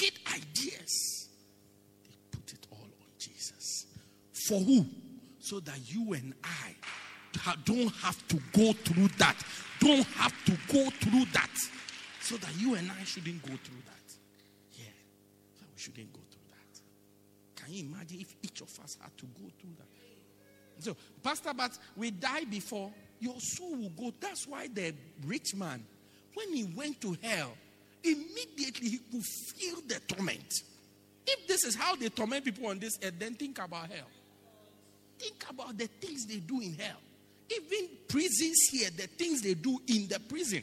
[0.00, 1.28] Wicked ideas.
[2.04, 3.86] They put it all on Jesus.
[4.46, 4.86] For who?
[5.38, 6.74] So that you and I
[7.64, 9.36] don't have to go through that.
[9.80, 11.50] Don't have to go through that.
[12.20, 14.14] So that you and I shouldn't go through that.
[14.72, 14.84] Yeah.
[15.58, 17.64] So we shouldn't go through that.
[17.64, 19.86] Can you imagine if each of us had to go through that?
[20.82, 24.14] So, Pastor, but we die before your soul will go.
[24.18, 24.94] That's why the
[25.26, 25.84] rich man,
[26.34, 27.52] when he went to hell,
[28.02, 30.52] immediately he could feel the torment.
[31.26, 34.08] If this is how they torment people on this earth, then think about hell.
[35.18, 36.96] Think about the things they do in hell.
[37.50, 40.62] Even prisons here, the things they do in the prison.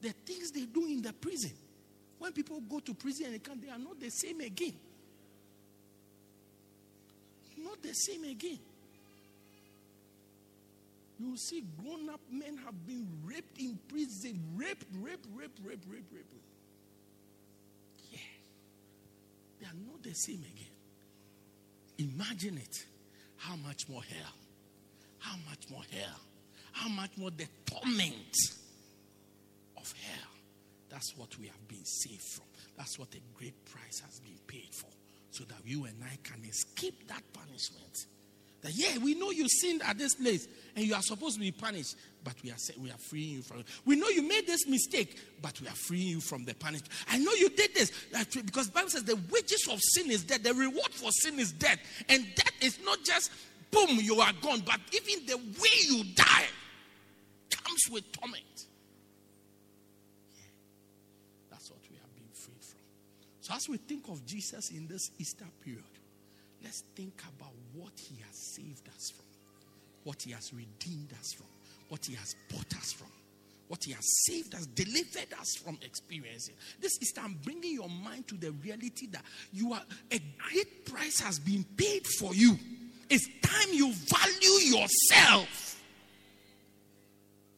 [0.00, 1.52] The things they do in the prison.
[2.18, 4.74] When people go to prison and they come, they are not the same again.
[7.56, 8.58] Not the same again
[11.22, 14.40] you see grown up men have been raped in prison.
[14.56, 16.26] Rape, rape, rape, rape, rape, rape.
[18.10, 18.18] Yeah.
[19.60, 22.10] They are not the same again.
[22.14, 22.84] Imagine it.
[23.36, 24.34] How much more hell?
[25.18, 26.20] How much more hell?
[26.72, 28.36] How much more the torment
[29.76, 30.30] of hell?
[30.88, 32.44] That's what we have been saved from.
[32.76, 34.90] That's what a great price has been paid for.
[35.30, 38.06] So that you and I can escape that punishment
[38.62, 40.46] That yeah, we know you sinned at this place
[40.76, 43.60] and you are supposed to be punished, but we are we are freeing you from
[43.60, 43.66] it.
[43.84, 46.92] We know you made this mistake, but we are freeing you from the punishment.
[47.10, 47.90] I know you did this
[48.34, 51.78] because Bible says the wages of sin is death, the reward for sin is death,
[52.08, 53.32] and death is not just
[53.72, 56.46] boom you are gone, but even the way you die
[57.72, 58.66] comes with torment.
[61.50, 62.80] That's what we have been freed from.
[63.40, 65.84] So as we think of Jesus in this Easter period,
[66.62, 69.26] let's think about what he has saved us from,
[70.04, 71.46] what he has redeemed us from,
[71.88, 73.08] what he has bought us from,
[73.68, 76.54] what he has saved us, delivered us from experiencing.
[76.80, 81.20] This is I'm bringing your mind to the reality that you are a great price
[81.20, 82.58] has been paid for you.
[83.08, 85.82] It's time you value yourself.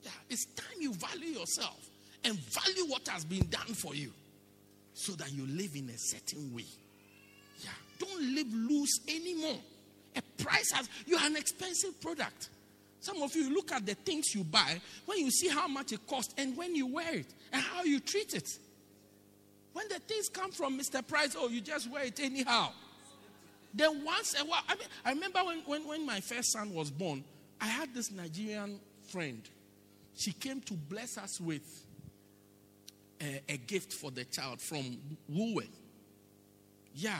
[0.03, 1.79] Yeah, it's time you value yourself
[2.25, 4.13] and value what has been done for you
[4.95, 6.65] so that you live in a certain way.
[8.25, 9.59] Live loose anymore.
[10.16, 12.51] A price has, you are an expensive product.
[13.01, 16.07] Some of you look at the things you buy when you see how much it
[16.07, 18.49] costs and when you wear it and how you treat it.
[19.75, 21.07] When the things come from Mr.
[21.07, 22.70] Price, oh, you just wear it anyhow.
[23.75, 26.91] Then once a while, I mean, I remember when, when, when my first son was
[26.91, 27.25] born,
[27.61, 28.79] I had this Nigerian
[29.11, 29.43] friend.
[30.16, 31.85] She came to bless us with
[33.20, 34.97] a, a gift for the child from
[35.29, 35.68] Woolworth.
[36.95, 37.18] Yeah,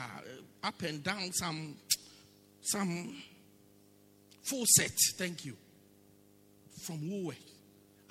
[0.65, 1.75] up and down some
[2.61, 3.15] some
[4.43, 4.91] full set.
[5.17, 5.55] Thank you.
[6.85, 7.37] From Woolworth.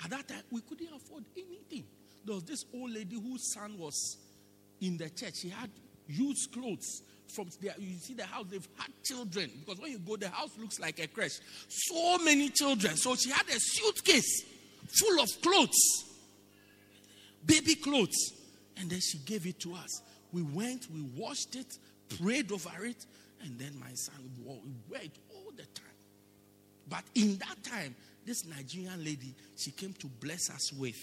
[0.03, 1.85] At that time, we couldn't afford anything.
[2.25, 4.17] There was this old lady whose son was
[4.81, 5.33] in the church.
[5.41, 5.69] She had
[6.07, 7.01] used clothes
[7.35, 7.75] from there.
[7.77, 9.51] You see the house, they've had children.
[9.59, 11.31] Because when you go, the house looks like a crash.
[11.67, 12.97] So many children.
[12.97, 14.45] So she had a suitcase
[14.99, 16.05] full of clothes,
[17.45, 18.33] baby clothes.
[18.77, 20.01] And then she gave it to us.
[20.33, 21.67] We went, we washed it,
[22.09, 23.05] prayed over it,
[23.43, 24.59] and then my son wore
[25.01, 25.85] it all the time.
[26.87, 27.95] But in that time,
[28.25, 30.97] this Nigerian lady, she came to bless us with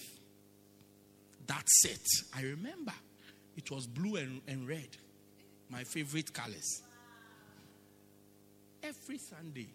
[1.46, 2.00] that set.
[2.36, 2.92] I remember
[3.56, 4.88] it was blue and, and red,
[5.68, 6.82] my favorite colors.
[8.82, 9.68] Every Sunday,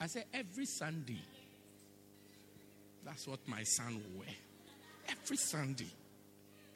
[0.00, 1.20] I said every Sunday,
[3.04, 4.34] that's what my son will wear.
[5.08, 5.90] Every Sunday.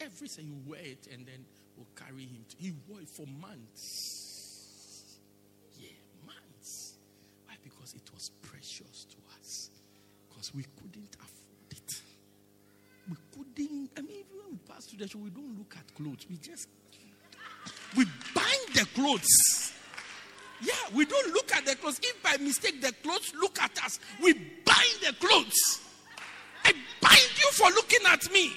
[0.01, 1.45] Every Sunday, you wear it and then
[1.79, 2.45] we'll carry him.
[2.51, 5.19] To, he it for months.
[5.79, 5.89] Yeah,
[6.27, 6.95] months.
[7.47, 7.55] Why?
[7.63, 9.71] Because it was precious to us.
[10.29, 12.03] Because we couldn't afford it.
[13.09, 15.95] We couldn't, I mean, even when we pass through the show, we don't look at
[15.95, 16.27] clothes.
[16.29, 16.69] We just,
[17.97, 18.05] we
[18.35, 19.73] bind the clothes.
[20.61, 22.01] Yeah, we don't look at the clothes.
[22.03, 25.81] If by mistake the clothes look at us, we bind the clothes.
[26.65, 28.53] I bind you for looking at me.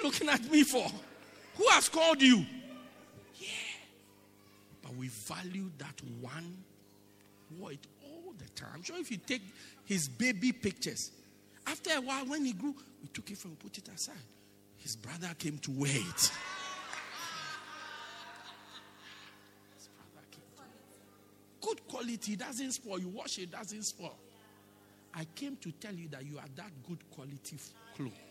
[0.00, 0.86] You looking at me for?
[1.56, 2.44] Who has called you?
[3.38, 3.48] Yeah.
[4.82, 6.56] But we value that one
[7.58, 8.70] word all the time.
[8.74, 9.42] I'm sure if you take
[9.84, 11.10] his baby pictures,
[11.66, 14.14] after a while, when he grew, we took it from put it aside.
[14.78, 16.32] His brother came to wear it.
[21.60, 22.98] Good quality doesn't spoil.
[22.98, 24.16] You wash it, doesn't spoil.
[25.14, 27.58] I came to tell you that you are that good quality
[27.96, 28.29] clothes.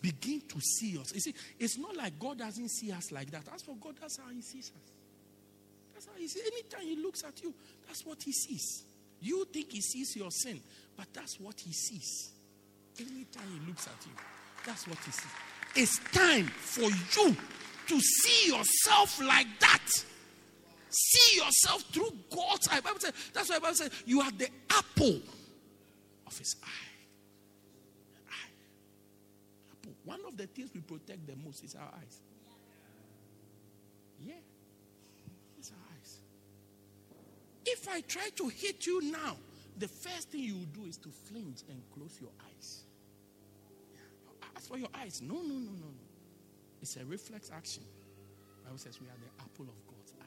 [0.00, 1.12] Begin to see us.
[1.14, 3.42] You see, it's not like God doesn't see us like that.
[3.54, 4.92] As for God, that's how He sees us.
[5.92, 6.42] That's how He sees.
[6.46, 7.52] Anytime He looks at you,
[7.86, 8.84] that's what He sees.
[9.20, 10.58] You think He sees your sin,
[10.96, 12.32] but that's what He sees.
[12.98, 14.12] Anytime He looks at you,
[14.64, 15.32] that's what He sees.
[15.76, 17.36] It's time for you
[17.88, 19.86] to see yourself like that.
[20.88, 22.80] See yourself through God's eye.
[22.80, 25.20] Bible says, that's why Bible says you are the apple
[26.26, 26.89] of His eye.
[30.10, 32.20] One of the things we protect the most is our eyes.
[34.20, 34.32] Yeah.
[35.56, 36.18] It's our eyes.
[37.64, 39.36] If I try to hit you now,
[39.78, 42.80] the first thing you will do is to flinch and close your eyes.
[44.56, 46.08] As for your eyes, no, no, no, no, no.
[46.82, 47.84] It's a reflex action.
[48.64, 50.24] Bible says we are the apple of God's eye.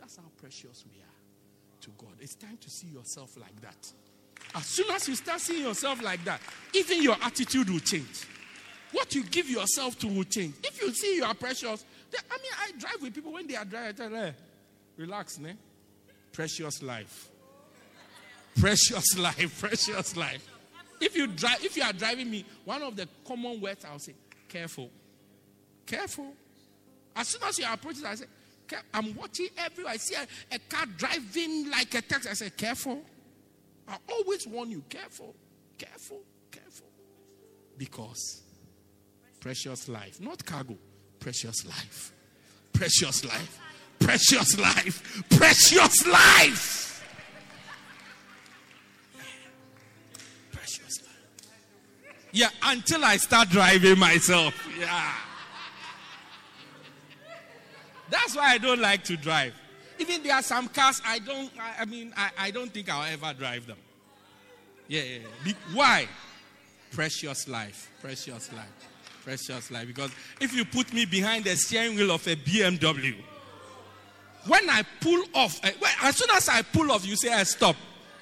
[0.00, 2.12] That's how precious we are to God.
[2.20, 3.90] It's time to see yourself like that.
[4.54, 6.42] As soon as you start seeing yourself like that,
[6.74, 8.26] even your attitude will change.
[8.94, 10.54] What you give yourself to will change.
[10.62, 13.56] If you see you are precious, then, I mean, I drive with people when they
[13.56, 13.88] are driving.
[13.88, 14.32] I tell them, eh,
[14.96, 15.54] relax, ne?
[16.30, 17.28] Precious life.
[18.54, 19.60] Precious life.
[19.60, 20.48] Precious life.
[21.00, 24.14] If you drive, if you are driving me, one of the common words I'll say,
[24.48, 24.88] careful.
[25.84, 26.32] Careful.
[27.16, 28.26] As soon as you approach it, I say,
[28.92, 29.94] I'm watching everywhere.
[29.94, 32.28] I see a, a car driving like a taxi.
[32.28, 33.02] I say, careful.
[33.88, 35.34] I always warn you, careful,
[35.76, 36.20] careful,
[36.52, 36.86] careful.
[37.76, 38.43] Because
[39.44, 40.22] Precious life.
[40.22, 40.74] Not cargo.
[41.20, 42.12] Precious life.
[42.72, 43.60] Precious life.
[43.98, 45.22] Precious life.
[45.28, 47.04] Precious life.
[50.50, 52.10] Precious life.
[52.32, 54.54] Yeah, until I start driving myself.
[54.80, 55.12] Yeah.
[58.08, 59.52] That's why I don't like to drive.
[59.98, 63.34] Even there are some cars I don't, I, mean, I, I, don't think I'll ever
[63.34, 63.76] drive them.
[64.88, 65.52] Yeah, yeah, yeah.
[65.74, 66.08] Why?
[66.92, 67.90] Precious life.
[68.00, 68.88] Precious life.
[69.24, 69.86] Precious life.
[69.86, 70.10] Because
[70.40, 73.14] if you put me behind the steering wheel of a BMW,
[74.46, 75.70] when I pull off, uh,
[76.02, 77.76] as soon as I pull off, you say, I stop.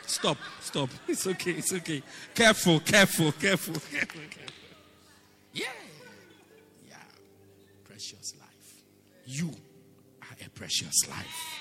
[0.07, 0.37] Stop.
[0.61, 0.89] Stop.
[1.09, 1.53] It's okay.
[1.53, 2.03] It's okay.
[2.35, 4.55] Careful, careful, careful, careful, careful.
[5.53, 5.67] Yeah.
[6.89, 6.97] Yeah.
[7.85, 8.83] Precious life.
[9.27, 9.51] You
[10.23, 11.61] are a precious life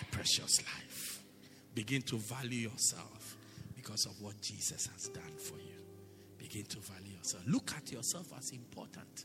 [0.00, 1.22] A precious life.
[1.74, 3.36] Begin to value yourself
[3.76, 5.81] because of what Jesus has done for you.
[6.52, 7.42] Begin to value yourself.
[7.46, 9.24] Look at yourself as important,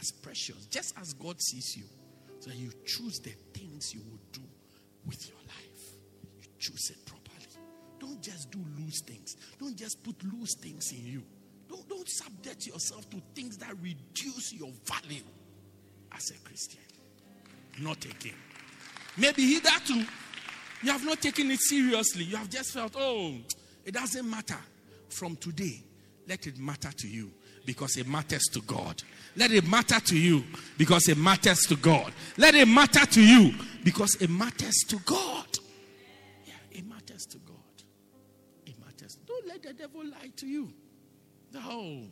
[0.00, 1.84] as precious, just as God sees you.
[2.40, 4.40] So you choose the things you will do
[5.06, 5.94] with your life.
[6.42, 7.46] You choose it properly.
[8.00, 9.36] Don't just do loose things.
[9.60, 11.22] Don't just put loose things in you.
[11.68, 15.22] Don't, don't subject yourself to things that reduce your value
[16.10, 16.80] as a Christian.
[17.80, 18.34] Not again.
[19.16, 20.04] Maybe he that too
[20.82, 22.24] you have not taken it seriously.
[22.24, 23.36] You have just felt, oh,
[23.84, 24.58] it doesn't matter.
[25.08, 25.82] From today,
[26.26, 27.30] let it matter to you
[27.66, 29.02] because it matters to God.
[29.36, 30.44] Let it matter to you
[30.78, 32.12] because it matters to God.
[32.36, 33.52] Let it matter to you
[33.82, 35.46] because it matters to God.
[36.46, 37.56] Yeah, it matters to God.
[38.66, 39.18] It matters.
[39.26, 40.72] Don't let the devil lie to you.
[41.52, 42.02] No.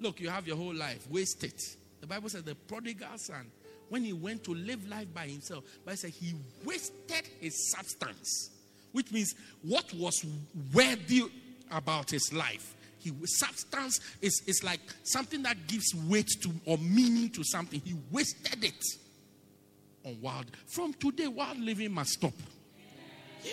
[0.00, 1.08] Look, you have your whole life.
[1.10, 1.60] Waste it.
[2.00, 3.50] The Bible says the prodigal son
[3.88, 5.64] when he went to live life by himself.
[5.84, 8.50] But said he wasted his substance,
[8.92, 10.24] which means what was
[10.72, 11.24] worthy
[11.70, 12.74] about his life.
[13.10, 17.80] He substance is, is like something that gives weight to or meaning to something.
[17.84, 18.84] He wasted it
[20.04, 20.46] on wild.
[20.66, 22.34] From today, wild living must stop.
[23.44, 23.52] Yeah.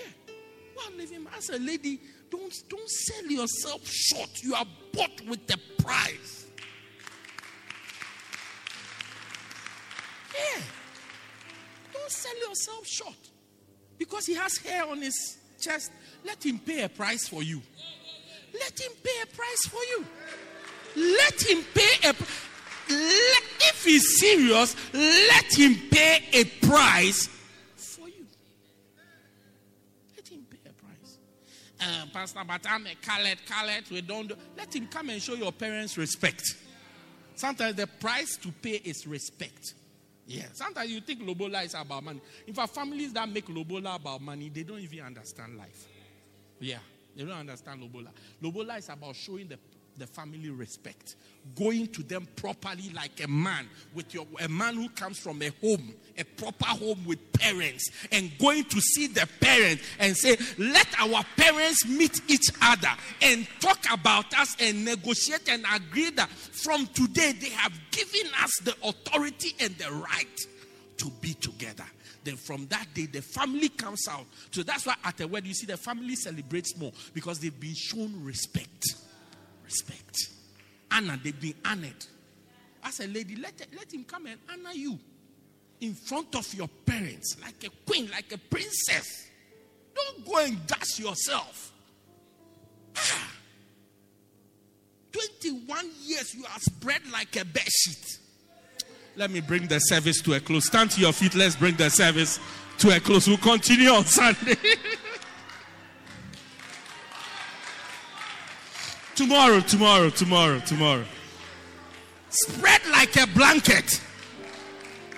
[0.75, 1.99] Wild living as a lady,
[2.29, 4.29] don't don't sell yourself short.
[4.41, 6.45] You are bought with the price.
[10.33, 10.61] Yeah.
[11.93, 13.17] Don't sell yourself short.
[13.97, 15.91] Because he has hair on his chest,
[16.25, 17.61] let him pay a price for you.
[18.59, 20.05] Let him pay a price for you.
[20.95, 22.13] Let him pay a
[22.87, 27.27] let, if he's serious, let him pay a price
[27.75, 28.25] for you.
[30.15, 31.17] Let him pay a price.
[31.81, 33.83] Uh, Pastor, but I'm a colored, colored.
[33.89, 34.27] We don't.
[34.27, 36.43] Do, let him come and show your parents respect.
[37.35, 39.73] Sometimes the price to pay is respect.
[40.27, 40.45] Yeah.
[40.53, 42.21] Sometimes you think Lobola is about money.
[42.47, 45.87] In fact, families that make Lobola about money, they don't even understand life.
[46.59, 46.79] Yeah.
[47.15, 48.09] They don't understand Lobola.
[48.41, 49.57] Lobola is about showing the,
[49.97, 51.15] the family respect.
[51.55, 55.49] Going to them properly like a man, with your a man who comes from a
[55.61, 60.87] home, a proper home with parents, and going to see the parents and say, Let
[60.99, 62.91] our parents meet each other
[63.21, 68.51] and talk about us and negotiate and agree that from today they have given us
[68.63, 70.39] the authority and the right
[70.97, 71.85] to be together
[72.25, 75.53] then from that day the family comes out so that's why at a wedding you
[75.53, 78.95] see the family celebrates more because they've been shown respect
[79.63, 80.17] respect
[80.95, 82.05] Anna, they've been honored.
[82.83, 84.97] As a lady, let, let him come and honor you
[85.81, 89.27] in front of your parents like a queen, like a princess.
[89.93, 91.73] Don't go and dash yourself.
[92.95, 93.31] Ah.
[95.11, 98.19] 21 years you are spread like a bed sheet.
[99.17, 100.65] Let me bring the service to a close.
[100.65, 101.35] Stand to your feet.
[101.35, 102.39] Let's bring the service
[102.79, 103.27] to a close.
[103.27, 104.55] We'll continue on Sunday.
[109.15, 111.05] Tomorrow, tomorrow, tomorrow, tomorrow.
[112.29, 114.01] Spread like a blanket.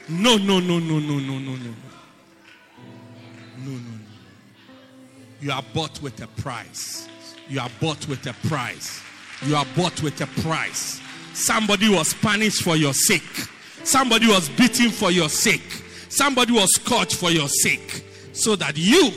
[0.08, 1.74] No, no, no, no, no, no, no, no.
[3.58, 4.00] No, no, no.
[5.42, 7.08] You are bought with a price.
[7.50, 9.02] You are bought with a price.
[9.44, 11.02] You are bought with a price.
[11.34, 13.48] Somebody was punished for your sake.
[13.88, 15.82] Somebody was beaten for your sake.
[16.10, 18.04] Somebody was scorched for your sake.
[18.34, 19.12] So that you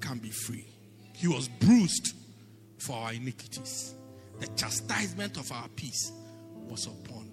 [0.00, 0.64] can be free.
[1.12, 2.14] He was bruised
[2.78, 3.96] for our iniquities.
[4.38, 6.12] The chastisement of our peace
[6.68, 7.28] was upon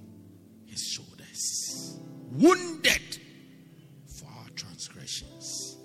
[0.66, 2.00] his shoulders.
[2.32, 3.20] Wounded
[4.18, 5.78] for our transgressions.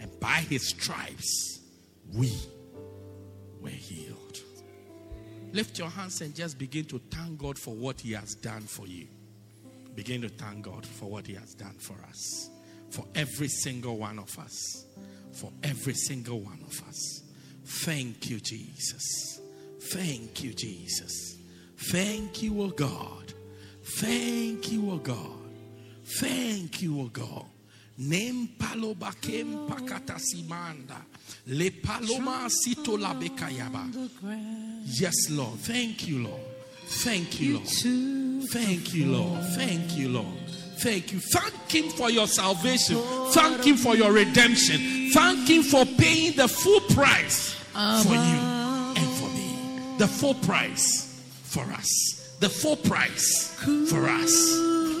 [0.00, 1.60] And by his stripes,
[2.12, 2.32] we
[3.60, 4.40] were healed.
[5.52, 8.88] Lift your hands and just begin to thank God for what he has done for
[8.88, 9.06] you.
[9.94, 12.50] Begin to thank God for what he has done for us.
[12.90, 14.86] For every single one of us.
[15.32, 17.22] For every single one of us.
[17.64, 19.40] Thank you, Jesus.
[19.80, 21.36] Thank you, Jesus.
[21.76, 23.32] Thank you, O God.
[23.98, 25.50] Thank you, O God.
[26.20, 27.46] Thank you, O God.
[27.98, 31.04] Nem paloba kem pakata simanda.
[31.46, 33.88] Le paloma sito la bekayaba.
[34.84, 35.58] Yes, Lord.
[35.60, 36.40] Thank you, Lord.
[36.86, 38.21] Thank you, Lord.
[38.48, 39.42] Thank you, Lord.
[39.54, 40.26] Thank you, Lord.
[40.78, 41.20] Thank you.
[41.20, 42.96] Thank Him for your salvation.
[43.30, 45.10] Thank Him for your redemption.
[45.12, 48.38] Thank Him for paying the full price for you
[48.98, 49.96] and for me.
[49.98, 52.36] The full price for us.
[52.40, 53.54] The full price
[53.88, 54.32] for us.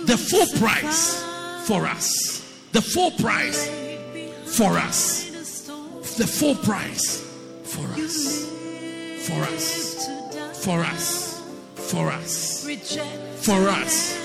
[0.06, 1.20] The full price
[1.66, 2.40] for us.
[2.72, 3.70] The full price
[4.56, 5.22] for us.
[6.16, 7.20] The full price
[7.64, 7.86] for us.
[7.86, 8.46] For us.
[9.26, 10.64] For us.
[10.64, 11.31] For us.
[11.92, 12.64] For us.
[13.44, 14.22] For us.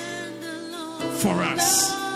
[1.19, 2.06] Trampled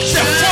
[0.00, 0.49] the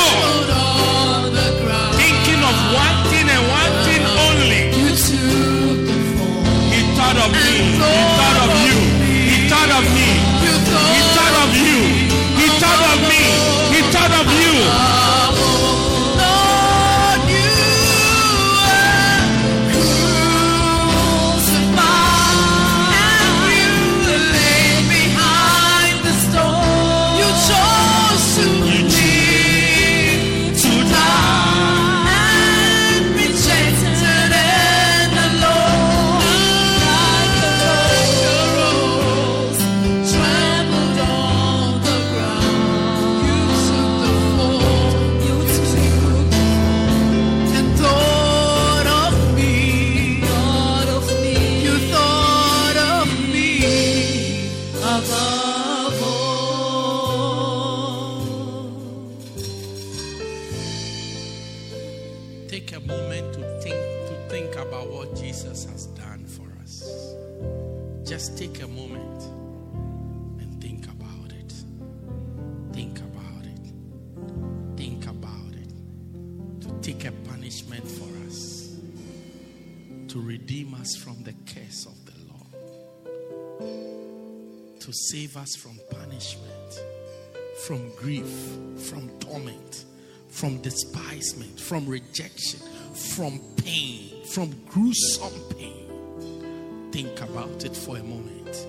[90.39, 92.61] from despisement, from rejection,
[92.95, 96.89] from pain, from gruesome pain.
[96.93, 98.67] Think about it for a moment.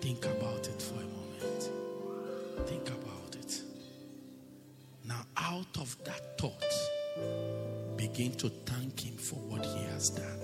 [0.00, 1.70] Think about it for a moment.
[2.66, 3.60] Think about it.
[5.06, 6.64] Now, out of that thought,
[7.98, 10.40] begin to thank Him for what He has done.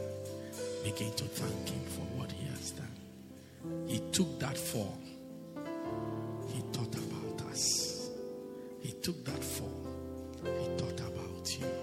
[0.84, 3.86] Begin to thank Him for what He has done.
[3.86, 5.00] He took that form.
[6.48, 8.10] He thought about us.
[8.82, 9.71] He took that fall.
[11.52, 11.81] He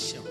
[0.00, 0.29] special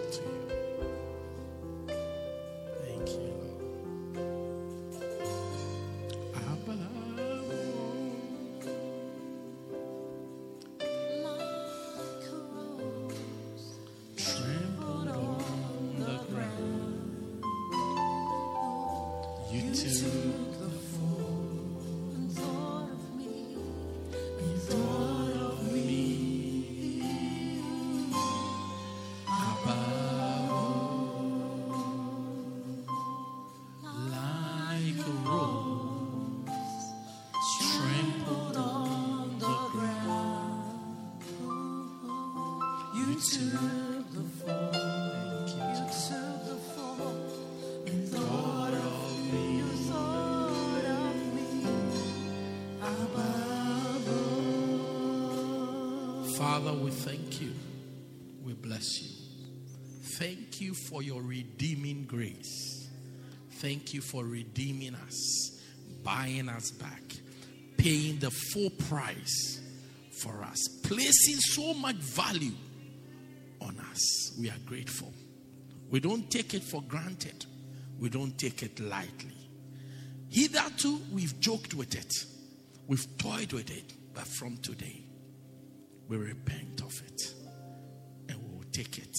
[56.60, 57.53] Father, we thank you.
[58.44, 59.10] We bless you.
[60.18, 62.90] Thank you for your redeeming grace.
[63.61, 65.57] Thank you for redeeming us,
[66.03, 67.02] buying us back,
[67.77, 69.61] paying the full price
[70.22, 72.56] for us, placing so much value
[73.61, 74.36] on us.
[74.38, 75.14] We are grateful.
[75.90, 77.45] We don't take it for granted,
[77.98, 79.49] we don't take it lightly.
[80.30, 82.14] Hitherto, we've joked with it,
[82.86, 85.06] we've toyed with it, but from today,
[86.10, 87.34] we repent of it
[88.27, 89.15] and we will take it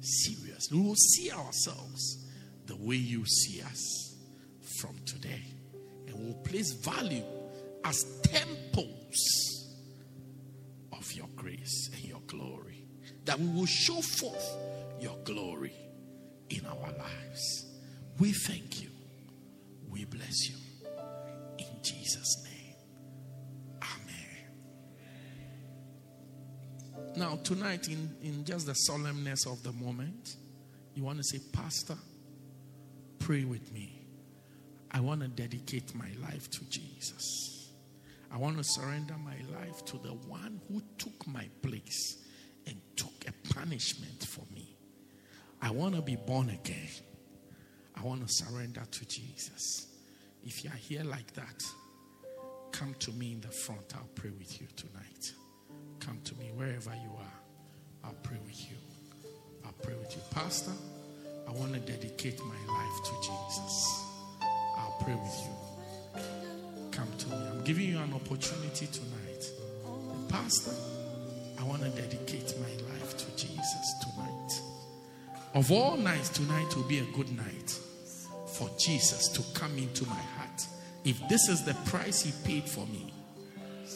[0.00, 0.70] serious.
[0.72, 2.26] We will see ourselves
[2.66, 4.16] the way you see us
[4.80, 5.44] from today.
[6.08, 7.24] And we will place value
[7.84, 9.74] as temples
[10.92, 12.86] of your grace and your glory.
[13.26, 14.56] That we will show forth
[15.00, 15.74] your glory
[16.48, 17.66] in our lives.
[18.18, 18.88] We thank you.
[19.90, 20.56] We bless you.
[21.58, 22.43] In Jesus' name.
[27.16, 30.36] Now, tonight, in, in just the solemnness of the moment,
[30.94, 31.96] you want to say, Pastor,
[33.20, 34.00] pray with me.
[34.90, 37.70] I want to dedicate my life to Jesus.
[38.32, 42.18] I want to surrender my life to the one who took my place
[42.66, 44.76] and took a punishment for me.
[45.62, 46.88] I want to be born again.
[47.96, 49.86] I want to surrender to Jesus.
[50.44, 51.62] If you are here like that,
[52.72, 53.94] come to me in the front.
[53.94, 55.32] I'll pray with you tonight.
[56.00, 58.04] Come to me wherever you are.
[58.04, 58.76] I'll pray with you.
[59.64, 60.22] I'll pray with you.
[60.30, 60.72] Pastor,
[61.48, 64.02] I want to dedicate my life to Jesus.
[64.76, 66.90] I'll pray with you.
[66.90, 67.36] Come to me.
[67.50, 69.50] I'm giving you an opportunity tonight.
[70.28, 70.72] Pastor,
[71.58, 74.60] I want to dedicate my life to Jesus tonight.
[75.54, 77.78] Of all nights, tonight will be a good night
[78.54, 80.66] for Jesus to come into my heart.
[81.04, 83.12] If this is the price he paid for me,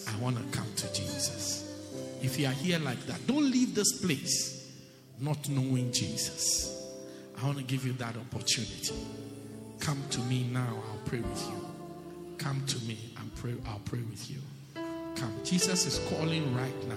[0.07, 1.68] I want to come to Jesus.
[2.23, 4.59] If you are here like that, don't leave this place
[5.21, 6.75] not knowing Jesus.
[7.41, 8.95] I want to give you that opportunity.
[9.81, 11.69] Come to me now, I'll pray with you.
[12.39, 14.39] Come to me and pray, I'll pray with you.
[15.17, 15.35] Come.
[15.45, 16.95] Jesus is calling right now.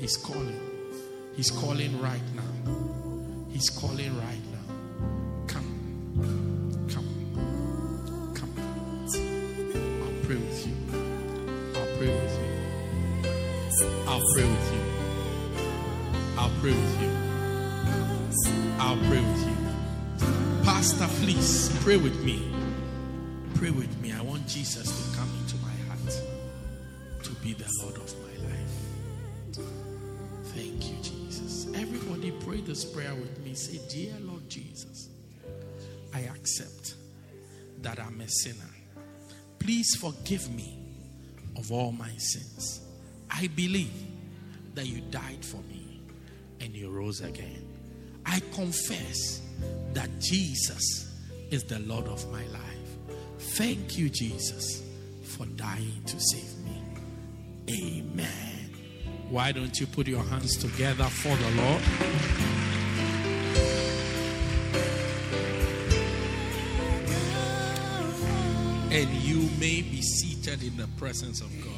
[0.00, 0.58] He's calling.
[1.36, 2.74] He's calling right now.
[3.50, 4.47] He's calling right
[16.60, 17.10] pray with you.
[18.78, 19.56] I'll pray with you.
[20.64, 22.50] Pastor, please pray with me.
[23.54, 24.12] Pray with me.
[24.12, 29.62] I want Jesus to come into my heart to be the Lord of my life.
[30.54, 31.68] Thank you, Jesus.
[31.76, 33.54] Everybody pray this prayer with me.
[33.54, 35.10] Say, Dear Lord Jesus,
[36.12, 36.94] I accept
[37.82, 38.70] that I'm a sinner.
[39.60, 40.76] Please forgive me
[41.56, 42.80] of all my sins.
[43.30, 43.92] I believe
[44.74, 45.77] that you died for me
[46.60, 47.66] and you rose again.
[48.26, 49.40] I confess
[49.94, 51.08] that Jesus
[51.50, 52.62] is the Lord of my life.
[53.38, 54.82] Thank you, Jesus,
[55.22, 56.82] for dying to save me.
[57.70, 58.70] Amen.
[59.30, 61.82] Why don't you put your hands together for the Lord?
[68.90, 71.77] And you may be seated in the presence of God.